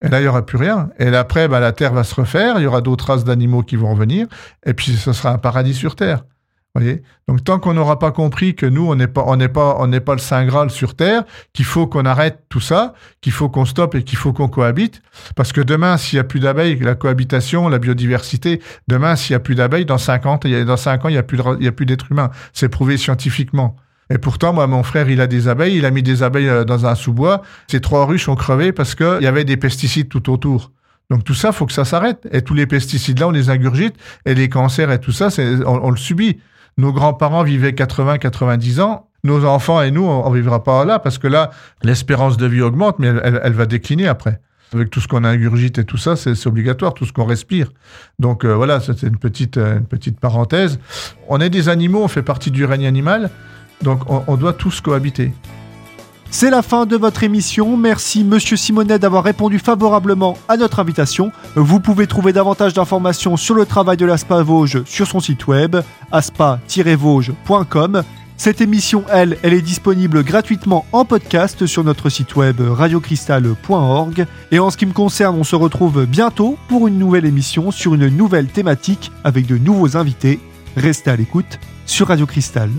Et 0.04 0.08
là, 0.08 0.20
il 0.20 0.22
n'y 0.22 0.28
aura 0.28 0.44
plus 0.44 0.58
rien. 0.58 0.90
Et 0.98 1.10
là, 1.10 1.20
après, 1.20 1.48
ben, 1.48 1.60
la 1.60 1.72
Terre 1.72 1.92
va 1.92 2.04
se 2.04 2.14
refaire, 2.14 2.58
il 2.58 2.64
y 2.64 2.66
aura 2.66 2.80
d'autres 2.80 3.06
races 3.06 3.24
d'animaux 3.24 3.62
qui 3.62 3.76
vont 3.76 3.90
revenir, 3.90 4.26
et 4.66 4.74
puis 4.74 4.92
ce 4.92 5.12
sera 5.12 5.30
un 5.30 5.38
paradis 5.38 5.74
sur 5.74 5.96
Terre. 5.96 6.24
Donc 7.26 7.44
tant 7.44 7.58
qu'on 7.58 7.74
n'aura 7.74 7.98
pas 7.98 8.10
compris 8.10 8.54
que 8.54 8.66
nous 8.66 8.86
on 8.86 8.94
n'est 8.94 9.08
pas 9.08 9.24
on 9.26 9.36
n'est 9.36 9.48
pas 9.48 9.76
on 9.78 9.86
n'est 9.86 10.00
pas 10.00 10.14
le 10.14 10.20
saint 10.20 10.44
graal 10.46 10.70
sur 10.70 10.94
terre, 10.94 11.24
qu'il 11.52 11.64
faut 11.64 11.86
qu'on 11.86 12.04
arrête 12.04 12.44
tout 12.48 12.60
ça, 12.60 12.94
qu'il 13.20 13.32
faut 13.32 13.48
qu'on 13.48 13.64
stoppe 13.64 13.94
et 13.94 14.02
qu'il 14.02 14.18
faut 14.18 14.32
qu'on 14.32 14.48
cohabite 14.48 15.02
parce 15.36 15.52
que 15.52 15.60
demain 15.60 15.96
s'il 15.96 16.16
y 16.16 16.20
a 16.20 16.24
plus 16.24 16.40
d'abeilles, 16.40 16.78
la 16.80 16.94
cohabitation, 16.94 17.68
la 17.68 17.78
biodiversité, 17.78 18.60
demain 18.86 19.16
s'il 19.16 19.32
y 19.32 19.36
a 19.36 19.40
plus 19.40 19.54
d'abeilles 19.54 19.86
dans 19.86 19.98
50 19.98 20.44
il 20.44 20.50
y 20.52 20.54
a, 20.56 20.64
dans 20.64 20.76
5 20.76 21.04
ans 21.04 21.08
il 21.08 21.14
y 21.14 21.18
a 21.18 21.22
plus 21.22 21.38
il 21.58 21.64
y 21.64 21.68
a 21.68 21.72
plus 21.72 21.86
d'êtres 21.86 22.10
humains, 22.10 22.30
c'est 22.52 22.68
prouvé 22.68 22.96
scientifiquement. 22.96 23.76
Et 24.10 24.18
pourtant, 24.18 24.52
moi, 24.52 24.66
mon 24.66 24.82
frère, 24.82 25.10
il 25.10 25.20
a 25.20 25.26
des 25.26 25.48
abeilles, 25.48 25.76
il 25.76 25.84
a 25.84 25.90
mis 25.90 26.02
des 26.02 26.22
abeilles 26.22 26.48
euh, 26.48 26.64
dans 26.64 26.86
un 26.86 26.94
sous-bois. 26.94 27.42
Ces 27.66 27.80
trois 27.80 28.06
ruches 28.06 28.28
ont 28.28 28.36
crevé 28.36 28.72
parce 28.72 28.94
qu'il 28.94 29.18
y 29.20 29.26
avait 29.26 29.44
des 29.44 29.56
pesticides 29.56 30.08
tout 30.08 30.30
autour. 30.30 30.72
Donc 31.10 31.24
tout 31.24 31.34
ça, 31.34 31.52
faut 31.52 31.66
que 31.66 31.72
ça 31.72 31.84
s'arrête. 31.84 32.26
Et 32.32 32.42
tous 32.42 32.54
les 32.54 32.66
pesticides-là, 32.66 33.28
on 33.28 33.30
les 33.30 33.50
ingurgite. 33.50 33.96
Et 34.24 34.34
les 34.34 34.48
cancers 34.48 34.90
et 34.90 35.00
tout 35.00 35.12
ça, 35.12 35.28
on, 35.38 35.80
on 35.82 35.90
le 35.90 35.96
subit. 35.96 36.38
Nos 36.78 36.92
grands-parents 36.92 37.42
vivaient 37.42 37.74
80, 37.74 38.18
90 38.18 38.80
ans. 38.80 39.08
Nos 39.24 39.44
enfants 39.44 39.82
et 39.82 39.90
nous, 39.90 40.04
on 40.04 40.30
ne 40.30 40.34
vivra 40.34 40.62
pas 40.62 40.84
là 40.84 41.00
parce 41.00 41.18
que 41.18 41.26
là, 41.26 41.50
l'espérance 41.82 42.36
de 42.36 42.46
vie 42.46 42.62
augmente, 42.62 43.00
mais 43.00 43.08
elle, 43.08 43.52
va 43.52 43.66
décliner 43.66 44.06
après. 44.06 44.40
Avec 44.72 44.90
tout 44.90 45.00
ce 45.00 45.08
qu'on 45.08 45.24
ingurgite 45.24 45.78
et 45.78 45.84
tout 45.84 45.96
ça, 45.96 46.14
c'est 46.14 46.46
obligatoire, 46.46 46.94
tout 46.94 47.04
ce 47.04 47.12
qu'on 47.12 47.24
respire. 47.24 47.72
Donc 48.20 48.44
euh, 48.44 48.54
voilà, 48.54 48.78
c'était 48.80 49.06
euh, 49.06 49.78
une 49.78 49.86
petite 49.86 50.20
parenthèse. 50.20 50.78
On 51.28 51.40
est 51.40 51.50
des 51.50 51.68
animaux, 51.68 52.04
on 52.04 52.08
fait 52.08 52.22
partie 52.22 52.52
du 52.52 52.64
règne 52.64 52.86
animal, 52.86 53.30
donc 53.82 54.02
on 54.08 54.36
doit 54.36 54.52
tous 54.52 54.80
cohabiter. 54.80 55.32
C'est 56.30 56.50
la 56.50 56.62
fin 56.62 56.84
de 56.84 56.96
votre 56.96 57.24
émission. 57.24 57.76
Merci 57.76 58.22
Monsieur 58.22 58.56
Simonet 58.56 58.98
d'avoir 58.98 59.24
répondu 59.24 59.58
favorablement 59.58 60.36
à 60.48 60.58
notre 60.58 60.78
invitation. 60.78 61.32
Vous 61.56 61.80
pouvez 61.80 62.06
trouver 62.06 62.34
davantage 62.34 62.74
d'informations 62.74 63.36
sur 63.38 63.54
le 63.54 63.64
travail 63.64 63.96
de 63.96 64.04
l'ASPA 64.04 64.42
Vosges 64.42 64.84
sur 64.84 65.06
son 65.06 65.20
site 65.20 65.46
web 65.46 65.76
aspa-vosges.com. 66.12 68.02
Cette 68.36 68.60
émission, 68.60 69.04
elle, 69.10 69.38
elle 69.42 69.54
est 69.54 69.62
disponible 69.62 70.22
gratuitement 70.22 70.84
en 70.92 71.04
podcast 71.04 71.66
sur 71.66 71.82
notre 71.82 72.08
site 72.08 72.36
web 72.36 72.60
radiocristal.org. 72.60 74.26
Et 74.52 74.58
en 74.60 74.70
ce 74.70 74.76
qui 74.76 74.86
me 74.86 74.92
concerne, 74.92 75.36
on 75.36 75.44
se 75.44 75.56
retrouve 75.56 76.04
bientôt 76.04 76.56
pour 76.68 76.86
une 76.86 76.98
nouvelle 76.98 77.24
émission 77.24 77.72
sur 77.72 77.94
une 77.94 78.08
nouvelle 78.08 78.46
thématique 78.46 79.10
avec 79.24 79.46
de 79.46 79.56
nouveaux 79.58 79.96
invités. 79.96 80.38
Restez 80.76 81.10
à 81.10 81.16
l'écoute 81.16 81.58
sur 81.86 82.08
Radio 82.08 82.26
Cristal. 82.26 82.70